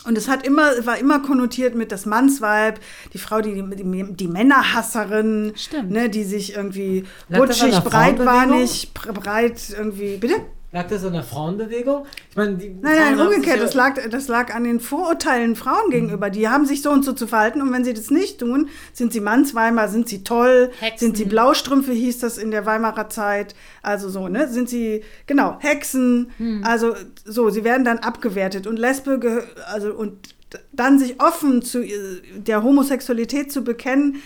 [0.03, 2.79] und es hat immer, war immer konnotiert mit das Mannsweib,
[3.13, 5.91] die Frau, die, die, die Männerhasserin, Stimmt.
[5.91, 8.25] ne, die sich irgendwie Lag das an butschig, der Frauenbewegung?
[8.25, 10.17] breitbahnig, bre- breit irgendwie.
[10.17, 10.35] Bitte?
[10.73, 12.05] Lag das an der Frauenbewegung?
[12.29, 13.61] Ich meine, die Nein, nein, umgekehrt.
[13.61, 16.29] Das lag, das lag an den Vorurteilen Frauen gegenüber.
[16.29, 17.61] Die haben sich so und so zu verhalten.
[17.61, 20.99] Und wenn sie das nicht tun, sind sie Mannsweimer, sind sie toll, Hexen.
[20.99, 23.53] sind sie Blaustrümpfe, hieß das in der Weimarer Zeit.
[23.81, 24.47] Also so, ne?
[24.47, 26.31] Sind sie, genau, Hexen.
[26.63, 26.95] Also
[27.25, 28.65] so, sie werden dann abgewertet.
[28.65, 29.43] Und Lesbe,
[29.73, 30.35] also und
[30.71, 34.21] dann sich offen zu äh, der Homosexualität zu bekennen,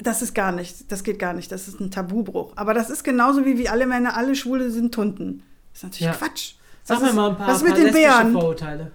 [0.00, 1.50] das ist gar nicht, das geht gar nicht.
[1.50, 2.52] Das ist ein Tabubruch.
[2.56, 5.42] Aber das ist genauso wie, wie alle Männer, alle Schwule sind Tunden.
[5.80, 6.26] Das ist natürlich Ja.
[6.26, 6.52] Quatsch.
[6.82, 8.32] Sag Was mir ist- mal ein paar, was ist mit paar den lesbische Bären?
[8.32, 8.90] Vorurteile.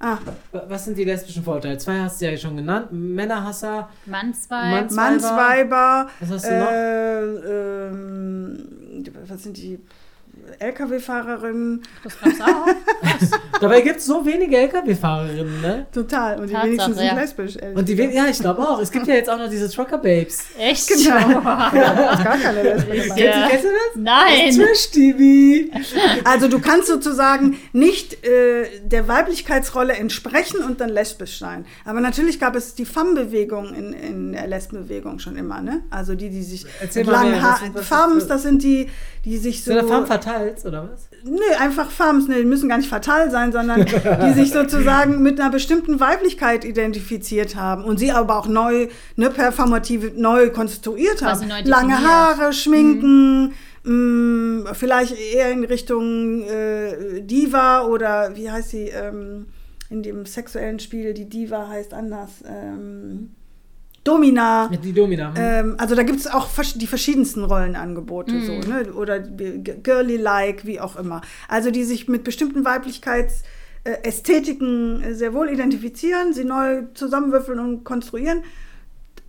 [0.00, 0.18] Ah,
[0.52, 1.78] Wa- Was sind die lesbischen Vorurteile?
[1.78, 2.88] Zwei hast du ja schon genannt.
[2.90, 3.88] Männerhasser.
[4.06, 4.72] Mannsweib.
[4.90, 6.08] Manns- Mannsweiber.
[6.20, 6.70] Was hast du noch?
[6.70, 9.78] Äh, ähm, was sind die?
[10.58, 11.82] LKW-Fahrerinnen.
[12.04, 12.66] Das gab's auch.
[13.60, 15.86] Dabei gibt es so wenige LKW-Fahrerinnen, ne?
[15.92, 16.38] Total.
[16.38, 17.14] Und die Tatsache, wenigsten sind ja.
[17.14, 17.56] lesbisch.
[17.56, 18.80] ehrlich Und die, ja, ich glaube auch.
[18.80, 20.44] Es gibt ja jetzt auch noch diese Trucker-Babes.
[20.58, 20.88] Echt?
[20.88, 21.40] Genau.
[21.76, 23.20] Da ist gar keine Lesbe dabei.
[23.20, 23.48] Ja.
[23.48, 23.96] Kennst, du, kennst du das?
[23.96, 24.56] Nein.
[24.56, 25.78] Trash-TV.
[26.24, 31.66] Also du kannst sozusagen nicht äh, der Weiblichkeitsrolle entsprechen und dann lesbisch sein.
[31.84, 35.82] Aber natürlich gab es die Femme-Bewegung in, in der Lesbenbewegung schon immer, ne?
[35.90, 38.28] Also die, die sich Erzähl Femmes, das?
[38.28, 38.88] das sind die,
[39.26, 39.72] die sich so...
[39.72, 41.08] So eine Femme fatales, oder was?
[41.24, 45.40] Nö, einfach Femmes, ne, die müssen gar nicht fatal sein, sondern die sich sozusagen mit
[45.40, 51.48] einer bestimmten Weiblichkeit identifiziert haben und sie aber auch neu, ne, performativ neu konstruiert haben.
[51.48, 51.98] neu Lange.
[52.06, 59.46] Haare, Schminken, mh, vielleicht eher in Richtung äh, Diva oder wie heißt sie ähm,
[59.90, 63.30] in dem sexuellen Spiel, die Diva heißt anders, ähm,
[64.06, 64.68] Domina.
[64.68, 65.28] Mit die Domina.
[65.28, 65.34] hm?
[65.36, 68.92] Ähm, also da gibt es auch vers die verschiedensten Rollenangebote, so, ne?
[68.92, 71.22] oder girly-like, wie auch immer.
[71.48, 78.42] Also die sich mit bestimmten Weiblichkeitsästhetiken äh, sehr wohl identifizieren, sie neu zusammenwürfeln und konstruieren.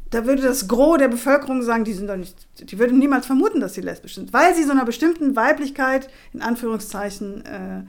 [0.10, 3.60] da würde das Gros der Bevölkerung sagen, die sind doch nicht, die würden niemals vermuten,
[3.60, 7.84] dass sie lesbisch sind, weil sie so einer bestimmten Weiblichkeit in Anführungszeichen äh, äh,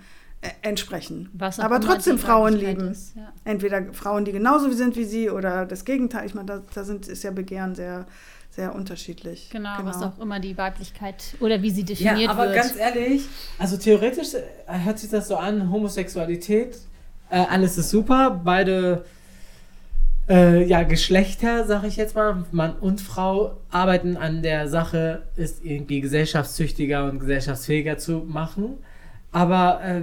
[0.63, 1.31] entsprechen.
[1.33, 2.93] Was Aber trotzdem Frauen lieben.
[2.93, 3.33] ist, ja.
[3.45, 6.27] Entweder Frauen, die genauso sind wie sie oder das Gegenteil.
[6.27, 8.07] Ich meine, da, da sind, ist ja Begehren sehr,
[8.51, 9.51] sehr unterschiedlich.
[9.51, 12.55] Genau, was auch immer die Weiblichkeit oder wie sie Ja, definiert aber wird.
[12.55, 13.25] ganz ehrlich,
[13.59, 14.41] also theoretisch äh,
[14.85, 16.77] hört sich das so an, Homosexualität,
[17.31, 19.05] äh, alles ist super, beide
[20.29, 25.65] äh, ja, Geschlechter, sag ich jetzt mal, Mann und Frau arbeiten an der Sache, ist
[25.65, 28.79] irgendwie gesellschaftstüchtiger und gesellschaftsfähiger zu machen.
[29.33, 30.03] Aber äh,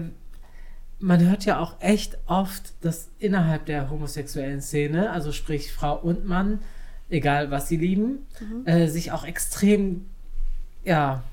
[1.05, 6.25] man hört ja auch echt oft, dass innerhalb der homosexuellen Szene, also sprich Frau und
[6.25, 6.59] Mann,
[7.09, 8.25] egal was sie lieben,
[8.65, 10.05] äh, sich auch extrem,
[10.83, 11.23] ja,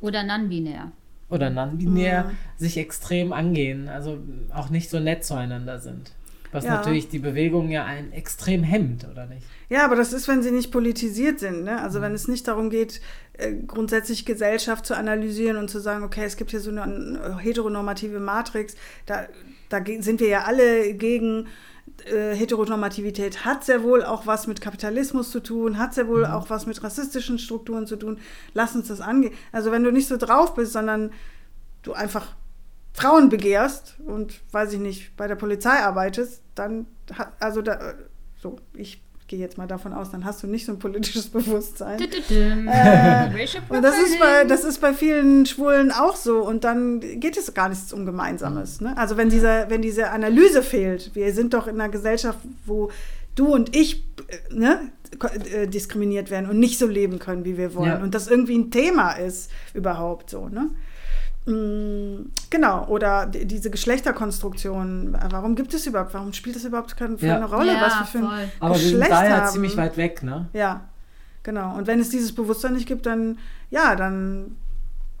[0.00, 0.92] oder non-binär.
[1.28, 4.18] oder non-binär sich extrem angehen, also
[4.54, 6.12] auch nicht so nett zueinander sind.
[6.50, 6.76] Was Ja.
[6.76, 9.42] natürlich die Bewegung ja ein extrem hemmt, oder nicht?
[9.68, 11.64] Ja, aber das ist, wenn sie nicht politisiert sind.
[11.64, 11.82] Ne?
[11.82, 13.02] Also wenn es nicht darum geht,
[13.66, 18.20] grundsätzlich Gesellschaft zu analysieren und zu sagen, okay, es gibt hier so eine äh, heteronormative
[18.20, 18.74] Matrix,
[19.06, 19.26] da,
[19.68, 21.46] da sind wir ja alle gegen.
[22.04, 26.48] Äh, Heteronormativität hat sehr wohl auch was mit Kapitalismus zu tun, hat sehr wohl auch
[26.50, 28.18] was mit rassistischen Strukturen zu tun.
[28.54, 29.32] Lass uns das angehen.
[29.52, 31.10] Also wenn du nicht so drauf bist, sondern
[31.82, 32.36] du einfach
[32.92, 37.94] Frauen begehrst und, weiß ich nicht, bei der Polizei arbeitest, dann, hat, also da, äh,
[38.40, 41.98] so, ich gehe jetzt mal davon aus, dann hast du nicht so ein politisches Bewusstsein.
[42.66, 43.30] Äh,
[43.76, 46.38] Und das ist, bei, das ist bei vielen Schwulen auch so.
[46.38, 48.80] Und dann geht es gar nichts um Gemeinsames.
[48.80, 48.96] Ne?
[48.96, 52.90] Also wenn, dieser, wenn diese Analyse fehlt, wir sind doch in einer Gesellschaft, wo
[53.34, 54.90] du und ich äh, ne,
[55.52, 57.90] äh, diskriminiert werden und nicht so leben können, wie wir wollen.
[57.90, 58.02] Ja.
[58.02, 60.48] Und das irgendwie ein Thema ist überhaupt so.
[60.48, 60.70] Ne?
[61.46, 65.16] Mm, Genau, oder die- diese Geschlechterkonstruktion.
[65.30, 67.44] Warum gibt es überhaupt, warum spielt das überhaupt keine Ja.
[67.44, 68.48] Rolle, Ja, was wir für ein voll.
[68.60, 69.48] Aber wir sind da ja haben?
[69.52, 70.48] ziemlich weit weg, ne?
[70.52, 70.82] Ja,
[71.42, 71.76] genau.
[71.76, 73.38] Und wenn es dieses Bewusstsein nicht gibt, dann,
[73.70, 74.56] ja, dann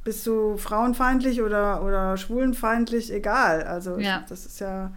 [0.04, 3.62] bist du frauenfeindlich oder, oder schwulenfeindlich, egal.
[3.64, 4.24] Also Ja.
[4.28, 4.90] das ist ja.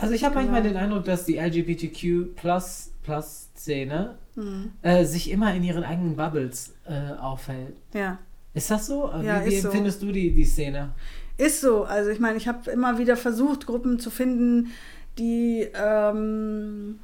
[0.00, 0.50] Also ich habe Genau.
[0.52, 5.82] manchmal den Eindruck, dass die LGBTQ plus plus Szene hm, äh, sich immer in ihren
[5.84, 7.76] eigenen Bubbles äh, aufhält.
[7.92, 8.18] Ja.
[8.54, 9.10] Ist das so?
[9.20, 9.68] Wie, Ja, wie so.
[9.68, 10.92] empfindest du die, die Szene?
[11.38, 11.84] Ist so.
[11.84, 14.72] Also ich meine, ich habe immer wieder versucht, Gruppen zu finden,
[15.18, 16.98] die ähm,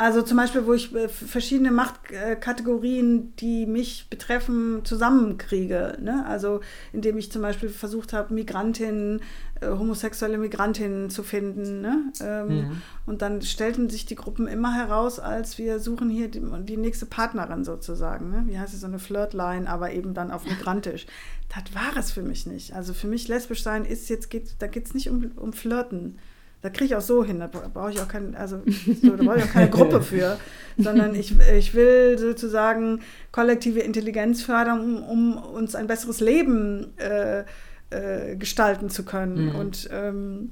[0.00, 5.98] also zum Beispiel, wo ich äh, verschiedene Machtkategorien, die mich betreffen, zusammenkriege.
[6.00, 6.24] Ne?
[6.26, 6.60] Also
[6.94, 9.20] indem ich zum Beispiel versucht habe, Migrantinnen,
[9.60, 11.82] äh, homosexuelle Migrantinnen zu finden.
[11.82, 12.12] Ne?
[12.22, 12.82] Ähm, Mhm.
[13.04, 17.04] Und dann stellten sich die Gruppen immer heraus, als wir suchen hier die, die nächste
[17.04, 18.30] Partnerin sozusagen.
[18.30, 18.44] Ne?
[18.46, 21.04] Wie heißt es, so eine Flirtline, aber eben dann auf migrantisch.
[21.50, 22.72] Das war es für mich nicht.
[22.74, 26.18] Also für mich lesbisch sein ist jetzt, geht, da geht es nicht um, um Flirten.
[26.62, 28.60] Da kriege ich auch so hin, da brauche ich auch kein, also
[29.02, 30.38] so, da brauche ich auch keine Gruppe für,
[30.76, 33.00] sondern ich, ich will sozusagen
[33.32, 37.44] kollektive Intelligenz fördern, um, um uns ein besseres Leben äh,
[37.90, 39.46] äh, gestalten zu können.
[39.46, 39.54] Mhm.
[39.54, 40.50] Und ähm,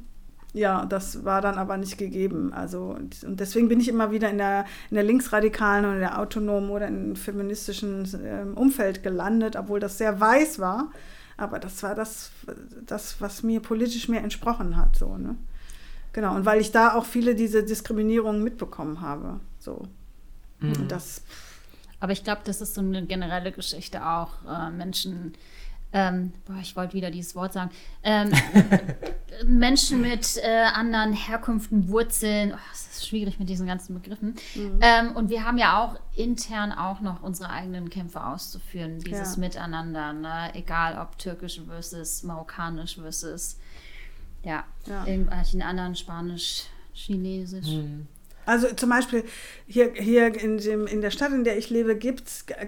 [0.54, 2.52] ja, das war dann aber nicht gegeben.
[2.52, 6.70] Also, und deswegen bin ich immer wieder in der, in der linksradikalen oder der autonomen
[6.70, 10.90] oder in feministischen ähm, Umfeld gelandet, obwohl das sehr weiß war.
[11.36, 12.32] Aber das war das,
[12.84, 14.96] das, was mir politisch mehr entsprochen hat.
[14.96, 15.36] So, ne?
[16.12, 19.40] Genau, und weil ich da auch viele diese Diskriminierungen mitbekommen habe.
[19.58, 19.86] So.
[20.60, 20.72] Mhm.
[20.72, 21.22] Und das,
[22.00, 24.30] Aber ich glaube, das ist so eine generelle Geschichte auch.
[24.48, 25.34] Äh, Menschen,
[25.92, 27.70] ähm, boah, ich wollte wieder dieses Wort sagen,
[28.02, 28.30] ähm,
[29.46, 34.34] Menschen mit äh, anderen Herkünften, Wurzeln, oh, es ist schwierig mit diesen ganzen Begriffen.
[34.54, 34.78] Mhm.
[34.80, 39.40] Ähm, und wir haben ja auch intern auch noch unsere eigenen Kämpfe auszuführen, dieses Ja.
[39.40, 40.50] Miteinander, ne?
[40.54, 43.58] egal ob türkisch versus marokkanisch versus
[44.48, 45.06] ja, Ja.
[45.06, 47.68] irgendwelchen anderen Spanisch, Chinesisch.
[47.68, 48.06] Mhm.
[48.46, 49.24] Also zum Beispiel
[49.66, 51.98] hier, hier in, dem, in der Stadt, in der ich lebe,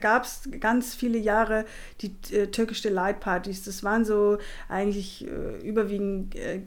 [0.01, 1.65] gab es ganz viele Jahre
[2.03, 3.65] die äh, türkische Delight Partys.
[3.65, 4.37] Das waren so
[4.69, 6.59] eigentlich äh, überwiegend äh,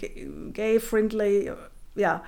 [0.51, 1.55] gay-friendly äh,
[1.93, 2.23] ja,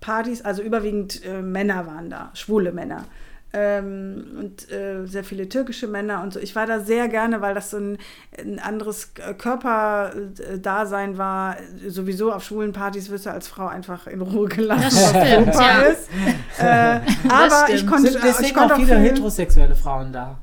[0.00, 3.06] Partys, also überwiegend äh, Männer waren da, schwule Männer.
[3.52, 6.38] Ähm, und äh, sehr viele türkische Männer und so.
[6.38, 7.98] Ich war da sehr gerne, weil das so ein,
[8.38, 11.56] ein anderes K- Körperdasein war.
[11.88, 15.54] Sowieso auf schwulen Partys wirst du als Frau einfach in Ruhe gelassen, Das was stimmt,
[15.54, 15.80] super ja.
[15.82, 16.08] ist.
[16.60, 17.90] Äh, aber ich stimmt.
[17.90, 20.38] konnte, Sind deswegen ich konnte auch viele viel- heterosexuelle Frauen da.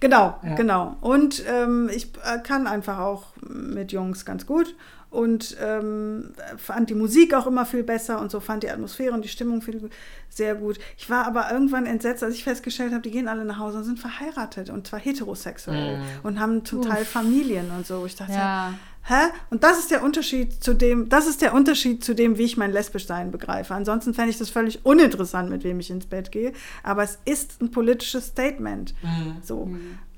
[0.00, 0.54] Genau, Ja.
[0.54, 0.96] genau.
[1.02, 4.74] Und ähm, ich äh, kann einfach auch mit Jungs ganz gut
[5.14, 9.22] und ähm, fand die Musik auch immer viel besser und so fand die Atmosphäre und
[9.24, 9.88] die Stimmung viel,
[10.28, 10.78] sehr gut.
[10.98, 13.84] Ich war aber irgendwann entsetzt, als ich festgestellt habe, die gehen alle nach Hause und
[13.84, 16.02] sind verheiratet und zwar heterosexuell Mhm.
[16.24, 18.04] und haben zum Teil Familien und so.
[18.06, 18.74] Ich dachte, Ja.
[19.06, 19.26] Hä?
[19.50, 22.56] Und das ist der Unterschied zu dem, das ist der Unterschied zu dem, wie ich
[22.56, 23.74] mein Lesbischsein begreife.
[23.74, 26.54] Ansonsten fände ich das völlig uninteressant, mit wem ich ins Bett gehe.
[26.82, 28.94] Aber es ist ein politisches Statement.
[29.02, 29.36] Mhm.
[29.42, 29.68] So.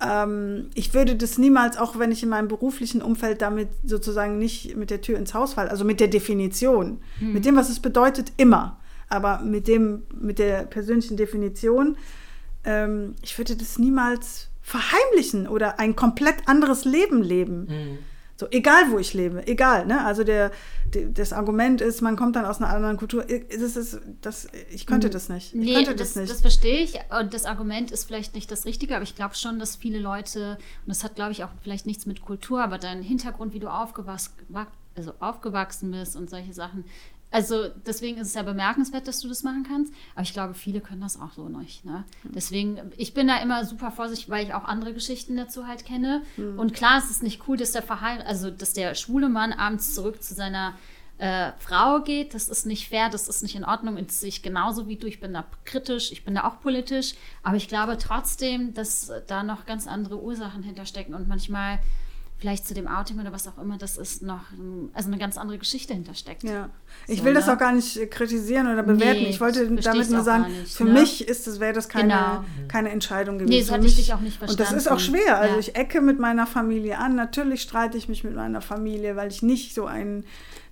[0.01, 4.77] Ähm, ich würde das niemals, auch wenn ich in meinem beruflichen Umfeld damit sozusagen nicht
[4.77, 8.33] mit der Tür ins Haus falle, also mit der Definition, mit dem, was es bedeutet,
[8.37, 8.79] immer.
[9.09, 11.97] Aber mit dem, mit der persönlichen Definition,
[12.65, 17.67] ähm, ich würde das niemals verheimlichen oder ein komplett anderes Leben leben.
[17.69, 17.99] Mhm.
[18.39, 19.87] So, egal wo ich lebe, egal.
[19.87, 20.05] Ne?
[20.05, 20.51] Also der,
[20.93, 23.25] der, das Argument ist, man kommt dann aus einer anderen Kultur.
[23.25, 25.55] Das ist, das, ich könnte das nicht.
[25.55, 26.31] Ich Nee, könnte das, das nicht.
[26.33, 26.99] das verstehe ich.
[27.19, 30.59] Und das Argument ist vielleicht nicht das Richtige, aber ich glaube schon, dass viele Leute,
[30.85, 33.69] und das hat, glaube ich, auch vielleicht nichts mit Kultur, aber dein Hintergrund, wie du
[33.69, 34.33] aufgewachsen,
[34.95, 36.85] also aufgewachsen bist und solche Sachen.
[37.31, 40.81] Also deswegen ist es ja bemerkenswert, dass du das machen kannst, aber ich glaube, viele
[40.81, 41.85] können das auch so nicht.
[41.85, 42.05] Ne?
[42.25, 46.23] Deswegen, ich bin da immer super vorsichtig, weil ich auch andere Geschichten dazu halt kenne.
[46.57, 49.95] Und klar, es ist nicht cool, dass der Verheim also dass der schwule Mann abends
[49.95, 50.75] zurück zu seiner
[51.19, 53.97] äh, Frau geht, das ist nicht fair, das ist nicht in Ordnung.
[53.97, 55.07] Und sehe ich genauso wie du.
[55.07, 57.15] Ich bin da kritisch, ich bin da auch politisch.
[57.43, 61.79] Aber ich glaube trotzdem, dass da noch ganz andere Ursachen hinterstecken und manchmal
[62.39, 65.39] vielleicht zu dem Outing oder was auch immer, das ist noch ähm, also eine ganz
[65.39, 66.43] andere Geschichte hintersteckt.
[66.43, 66.69] Ja,
[67.07, 67.55] ich So, will das ne?
[67.55, 69.23] auch gar nicht äh, kritisieren oder bewerten.
[69.23, 70.93] Nee, ich wollte damit nur sagen, nicht, für ne?
[70.93, 72.45] mich ist das, wäre das keine, Genau.
[72.69, 73.51] keine Entscheidung gewesen.
[73.51, 75.23] Nee, das hatte ich dich auch nicht Und das ist auch verstanden.
[75.25, 75.39] schwer.
[75.39, 75.61] Also Ja.
[75.61, 77.15] ich ecke mit meiner Familie an.
[77.15, 80.25] Natürlich streite ich mich mit meiner Familie, weil ich nicht so ein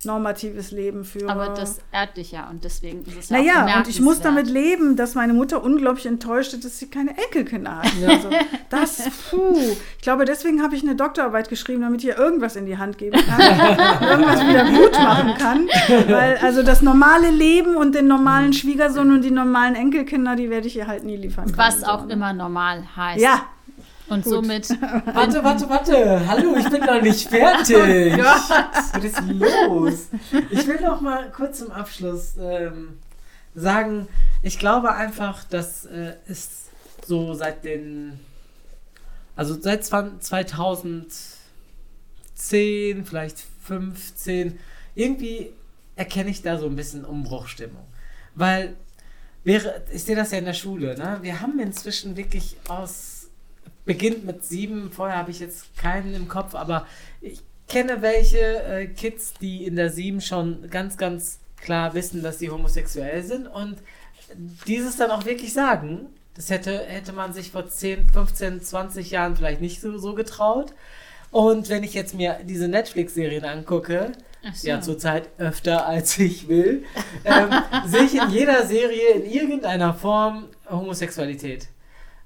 [0.03, 1.31] normatives Leben führe.
[1.31, 4.47] Aber das ehrt dich ja und deswegen ist es ja Naja, und ich muss damit
[4.47, 7.91] leben, dass meine Mutter unglaublich enttäuscht ist, dass sie keine Enkelkinder hat.
[8.07, 8.29] Also,
[8.69, 9.55] das, puh.
[9.97, 12.97] Ich glaube, deswegen habe ich eine Doktorarbeit geschrieben, damit ich ihr irgendwas in die Hand
[12.97, 13.39] geben kann,
[14.01, 15.67] irgendwas wieder gut machen kann.
[16.07, 20.67] Weil, also das normale Leben und den normalen Schwiegersohn und die normalen Enkelkinder, die werde
[20.67, 21.57] ich ihr halt nie liefern können.
[21.57, 23.21] was auch immer normal heißt.
[23.21, 23.41] Ja,
[24.07, 24.33] Und gut.
[24.33, 24.69] somit
[25.13, 26.27] Warte, warte, warte.
[26.27, 28.17] Hallo, ich bin noch nicht fertig.
[28.17, 30.07] Was ist los?
[30.51, 32.99] Ich will noch mal kurz zum Abschluss ähm,
[33.55, 34.07] sagen,
[34.43, 36.65] ich glaube einfach, dass äh, es
[37.05, 38.19] so seit den,
[39.35, 44.59] also seit 20, 2010, vielleicht 15,
[44.93, 45.51] irgendwie
[45.95, 47.87] erkenne ich da so ein bisschen Umbruchstimmung.
[48.35, 48.75] Weil,
[49.43, 51.17] wäre, ich sehe das ja in der Schule, ne?
[51.21, 53.14] wir haben inzwischen wirklich aus
[53.85, 54.91] beginnt mit sieben.
[54.91, 56.85] Vorher habe ich jetzt keinen im Kopf, aber
[57.21, 62.39] ich kenne welche äh, Kids, die in der sieben schon ganz, ganz klar wissen, dass
[62.39, 63.77] sie homosexuell sind und
[64.67, 66.07] dieses dann auch wirklich sagen.
[66.35, 70.73] Das hätte, hätte man sich vor 10, 15, 20 Jahren vielleicht nicht so, so getraut.
[71.31, 74.11] Und wenn ich jetzt mir diese Netflix-Serien angucke,
[74.53, 74.67] so.
[74.67, 76.83] ja zurzeit öfter als ich will,
[77.23, 77.49] ähm,
[77.87, 81.67] sehe ich in jeder Serie in irgendeiner Form Homosexualität.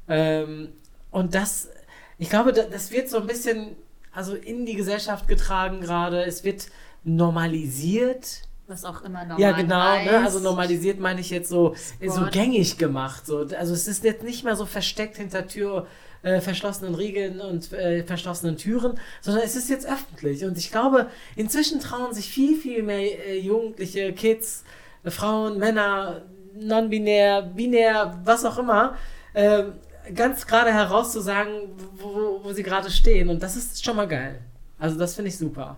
[0.08, 0.70] Ähm,
[1.12, 1.70] und das,
[2.18, 3.76] ich glaube, da- das wird so ein bisschen
[4.12, 6.24] also in die Gesellschaft getragen gerade.
[6.24, 6.68] Es wird
[7.04, 8.42] normalisiert.
[8.68, 10.04] was auch immer normal Ja, genau.
[10.04, 10.24] Ne?
[10.24, 13.26] Also normalisiert meine ich jetzt so, so gängig gemacht.
[13.26, 13.48] So.
[13.58, 15.88] Also es ist jetzt nicht mehr so versteckt hinter Tür,
[16.22, 20.44] äh, verschlossenen Riegeln und äh, verschlossenen Türen, sondern es ist jetzt öffentlich.
[20.46, 24.64] Und ich glaube, inzwischen trauen sich viel, viel mehr äh, Jugendliche, Kids,
[25.04, 26.22] äh, Frauen, Männer,
[26.60, 28.96] non-binär, binär, was auch immer,
[29.34, 29.74] ähm,
[30.14, 33.30] ganz gerade herauszusagen, wo, wo sie gerade stehen.
[33.30, 34.40] Und das ist schon mal geil.
[34.78, 35.78] Also das finde ich super.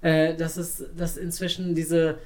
[0.00, 2.18] Äh, dass es, dass inzwischen diese,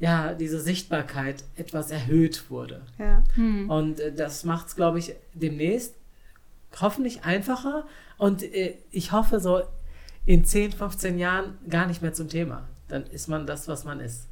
[0.00, 2.82] ja, diese Sichtbarkeit etwas erhöht wurde.
[2.98, 3.22] ja.
[3.34, 3.70] Hm.
[3.70, 5.94] Und äh, das macht es, glaube ich, demnächst
[6.80, 7.86] hoffentlich einfacher.
[8.18, 9.62] Und äh, ich hoffe, so
[10.26, 12.68] in 10, 15 Jahren gar nicht mehr zum Thema.
[12.88, 14.26] Dann ist man das, was man ist.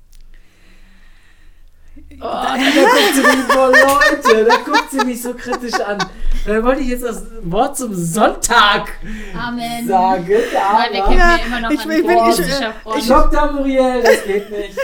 [2.20, 5.99] Oh, da guckt sie mich, boah, Leute, da guckt sie mich so kritisch an.
[6.45, 8.88] Da wollte ich jetzt das Wort zum Sonntag
[9.38, 9.86] Amen.
[9.86, 12.99] sagen, Weil wir Ja, ja immer noch ich- an ich bin- ich- russischer Front.
[12.99, 13.53] ich- Dr.
[13.53, 14.78] Muriel, das geht nicht.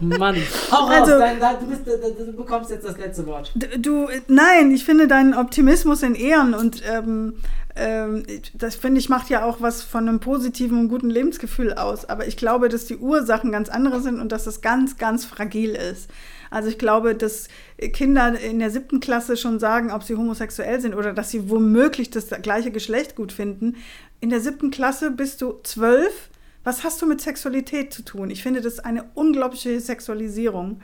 [0.00, 0.36] Mann,
[0.70, 3.52] hau raus, Also- dein, dein, du, bist, du, du bekommst jetzt das letzte Wort.
[3.78, 7.34] Du, nein, ich finde deinen Optimismus in Ehren und ähm,
[7.76, 8.22] ähm,
[8.54, 12.06] das finde ich macht ja auch was von einem positiven und guten Lebensgefühl aus.
[12.06, 15.72] Aber ich glaube, dass die Ursachen ganz andere sind und dass das ganz, ganz fragil
[15.74, 16.08] ist.
[16.50, 17.48] Also ich glaube, dass
[17.92, 22.10] Kinder in der siebten Klasse schon sagen, ob sie homosexuell sind oder dass sie womöglich
[22.10, 23.76] das gleiche Geschlecht gut finden.
[24.20, 26.30] In der siebten Klasse bist du zwölf.
[26.62, 28.30] Was hast du mit Sexualität zu tun?
[28.30, 30.82] Ich finde das eine unglaubliche Sexualisierung.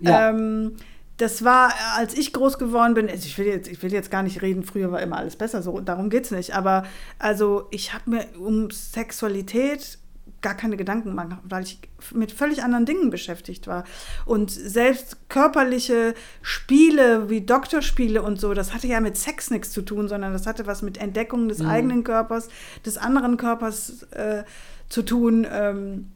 [0.00, 0.30] Ja.
[0.30, 0.76] Ähm,
[1.18, 4.22] das war, als ich groß geworden bin, also ich will, jetzt, ich will jetzt gar
[4.22, 6.54] nicht reden, früher war immer alles besser, so darum geht es nicht.
[6.54, 6.84] Aber
[7.18, 9.98] also ich habe mir um Sexualität
[10.40, 11.80] gar keine Gedanken gemacht, weil ich
[12.12, 13.84] mit völlig anderen Dingen beschäftigt war.
[14.24, 19.82] Und selbst körperliche Spiele wie Doktorspiele und so, das hatte ja mit Sex nichts zu
[19.82, 22.48] tun, sondern das hatte was mit Entdeckung des eigenen Körpers,
[22.86, 24.44] des anderen Körpers äh,
[24.88, 25.46] zu tun.
[25.50, 26.12] Ähm,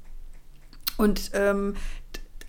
[0.99, 1.75] und ähm,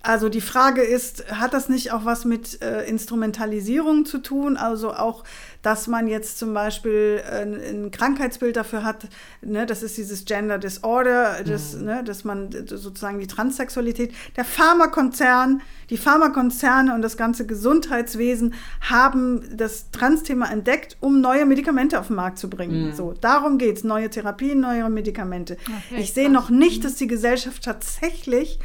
[0.06, 4.58] also die Frage ist, hat das nicht auch was mit äh, Instrumentalisierung zu tun?
[4.58, 5.24] Also auch,
[5.62, 9.08] dass man jetzt zum Beispiel ein, ein Krankheitsbild dafür hat,
[9.41, 11.86] ne, das ist dieses Gender Disorder, das, mhm.
[11.86, 19.56] ne, dass man sozusagen die Transsexualität, der Pharmakonzern, die Pharmakonzerne und das ganze Gesundheitswesen haben
[19.56, 22.88] das Trans-Thema entdeckt, um neue Medikamente auf den Markt zu bringen.
[22.88, 22.93] Mhm.
[22.93, 25.56] So, darum geht es, neue Therapien, neue Medikamente.
[25.64, 26.84] Okay, ich sehe noch nicht, mhm.
[26.84, 28.60] dass die Gesellschaft tatsächlich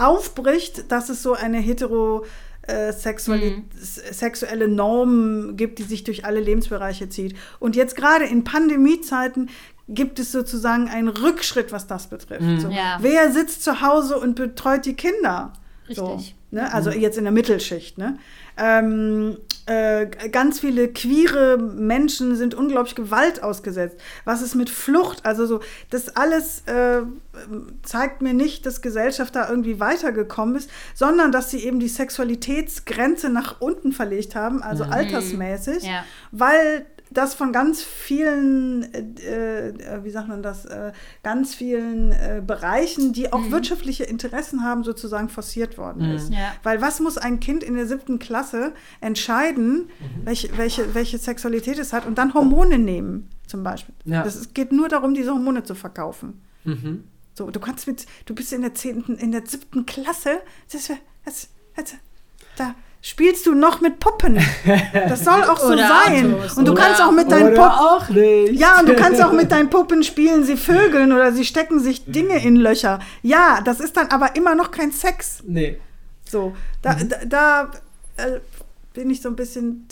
[0.00, 2.24] aufbricht, dass es so eine hetero
[2.62, 3.64] äh, sexuelle, mhm.
[4.12, 7.34] sexuelle Norm gibt, die sich durch alle Lebensbereiche zieht.
[7.58, 9.50] Und jetzt gerade in Pandemiezeiten
[9.88, 12.42] gibt es sozusagen einen Rückschritt, was das betrifft.
[12.42, 12.60] Mhm.
[12.60, 12.98] So, ja.
[13.00, 15.52] Wer sitzt zu Hause und betreut die Kinder?
[15.88, 15.96] Richtig.
[15.96, 16.20] So,
[16.52, 16.72] ne?
[16.72, 17.00] Also mhm.
[17.00, 17.98] jetzt in der Mittelschicht.
[17.98, 18.18] Ne?
[18.60, 23.96] Ähm, äh, ganz viele queere Menschen sind unglaublich Gewalt ausgesetzt.
[24.24, 25.24] Was ist mit Flucht?
[25.24, 27.02] Also so, das alles äh,
[27.82, 33.30] zeigt mir nicht, dass Gesellschaft da irgendwie weitergekommen ist, sondern dass sie eben die Sexualitätsgrenze
[33.30, 34.92] nach unten verlegt haben, also mhm.
[34.92, 36.04] altersmäßig, ja.
[36.32, 40.92] weil das von ganz vielen, äh, äh, wie sagt man das, äh,
[41.22, 43.50] ganz vielen äh, Bereichen, die auch mhm.
[43.50, 46.14] wirtschaftliche Interessen haben, sozusagen forciert worden mhm.
[46.14, 46.32] ist.
[46.32, 46.52] Ja.
[46.62, 50.24] Weil was muss ein Kind in der siebten Klasse entscheiden, mhm.
[50.24, 53.94] welche, welche, welche Sexualität es hat und dann Hormone nehmen, zum Beispiel.
[54.04, 54.22] Ja.
[54.22, 56.40] Das, es geht nur darum, diese Hormone zu verkaufen.
[56.64, 57.04] Mhm.
[57.34, 60.90] So, du kannst mit, du bist in der zehnten, in der siebten Klasse, das,
[61.24, 61.94] das, das,
[62.56, 62.74] da
[63.10, 64.38] spielst du noch mit Puppen.
[64.92, 66.34] Das soll auch so sein.
[66.34, 68.54] Autos, und du kannst auch mit deinen Puppen.
[68.54, 72.04] Ja, und du kannst auch mit deinen Puppen spielen, sie vögeln oder sie stecken sich
[72.04, 73.00] Dinge in Löcher.
[73.22, 75.42] Ja, das ist dann aber immer noch kein Sex.
[75.44, 75.78] Nee.
[76.24, 77.08] So, da, mhm.
[77.08, 77.70] da, da
[78.16, 78.40] äh,
[78.92, 79.88] bin ich so ein bisschen,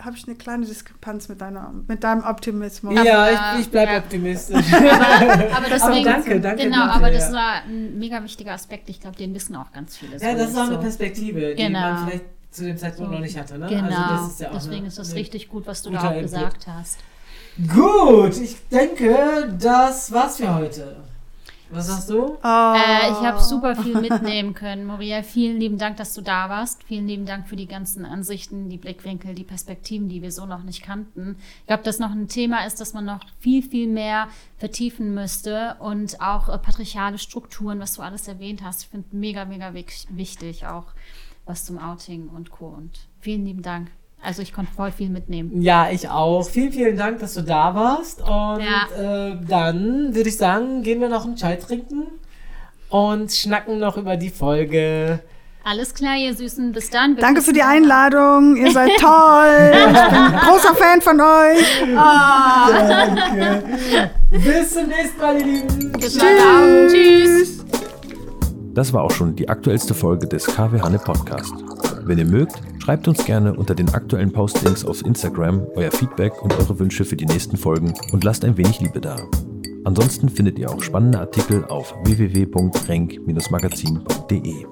[0.00, 2.94] habe ich eine kleine Diskrepanz mit, deiner, mit deinem Optimismus.
[3.04, 3.98] Ja, ich, ich bleibe ja.
[3.98, 4.72] optimistisch.
[4.72, 6.62] aber, aber, deswegen, aber danke, danke.
[6.64, 7.34] Genau, danke, aber das ja.
[7.34, 8.88] war ein mega wichtiger Aspekt.
[8.88, 10.16] Ich glaube, den wissen auch ganz viele.
[10.16, 10.72] Ja, das ist auch so.
[10.72, 11.80] eine Perspektive, die genau.
[11.80, 13.14] man vielleicht zu dem Zeitpunkt so.
[13.14, 13.58] noch nicht hatte.
[13.58, 13.66] Ne?
[13.66, 16.98] Genau, also ist ja deswegen ist das richtig gut, was du da auch gesagt hast.
[17.72, 20.96] Gut, ich denke, das war's für heute.
[21.70, 22.36] Was sagst du?
[22.42, 22.74] Oh.
[22.76, 24.86] Äh, ich habe super viel mitnehmen können.
[24.86, 26.84] Maria, vielen lieben Dank, dass du da warst.
[26.84, 30.62] Vielen lieben Dank für die ganzen Ansichten, die Blickwinkel, die Perspektiven, die wir so noch
[30.62, 31.36] nicht kannten.
[31.60, 34.28] Ich glaube, dass noch ein Thema ist, das man noch viel, viel mehr
[34.58, 38.82] vertiefen müsste und auch äh, patriarchale Strukturen, was du alles erwähnt hast.
[38.82, 40.86] Ich finde mega, mega wichtig auch
[41.46, 42.66] was zum Outing und Co.
[42.66, 43.90] Und vielen lieben Dank.
[44.22, 45.60] Also ich konnte voll viel mitnehmen.
[45.60, 46.48] Ja, ich auch.
[46.48, 48.22] Vielen, vielen Dank, dass du da warst.
[48.22, 49.30] Und ja.
[49.32, 52.04] äh, dann würde ich sagen, gehen wir noch einen Chai trinken
[52.88, 55.20] und schnacken noch über die Folge.
[55.66, 56.72] Alles klar, ihr Süßen.
[56.72, 57.16] Bis dann.
[57.16, 58.56] Danke für die Einladung.
[58.56, 59.72] Ihr seid toll.
[59.72, 61.82] ich bin großer Fan von euch.
[61.82, 62.70] Oh.
[62.88, 64.10] Danke.
[64.30, 65.92] Bis zum nächsten Mal, ihr Lieben.
[65.92, 66.92] Bis Tschüss.
[66.92, 67.83] Tschüss.
[68.74, 71.54] Das war auch schon die aktuellste Folge des KW Hanne Podcast.
[72.04, 76.52] Wenn ihr mögt, schreibt uns gerne unter den aktuellen Postings auf Instagram euer Feedback und
[76.58, 79.16] eure Wünsche für die nächsten Folgen und lasst ein wenig Liebe da.
[79.84, 84.66] Ansonsten findet ihr auch spannende Artikel auf www.renk-magazin.de.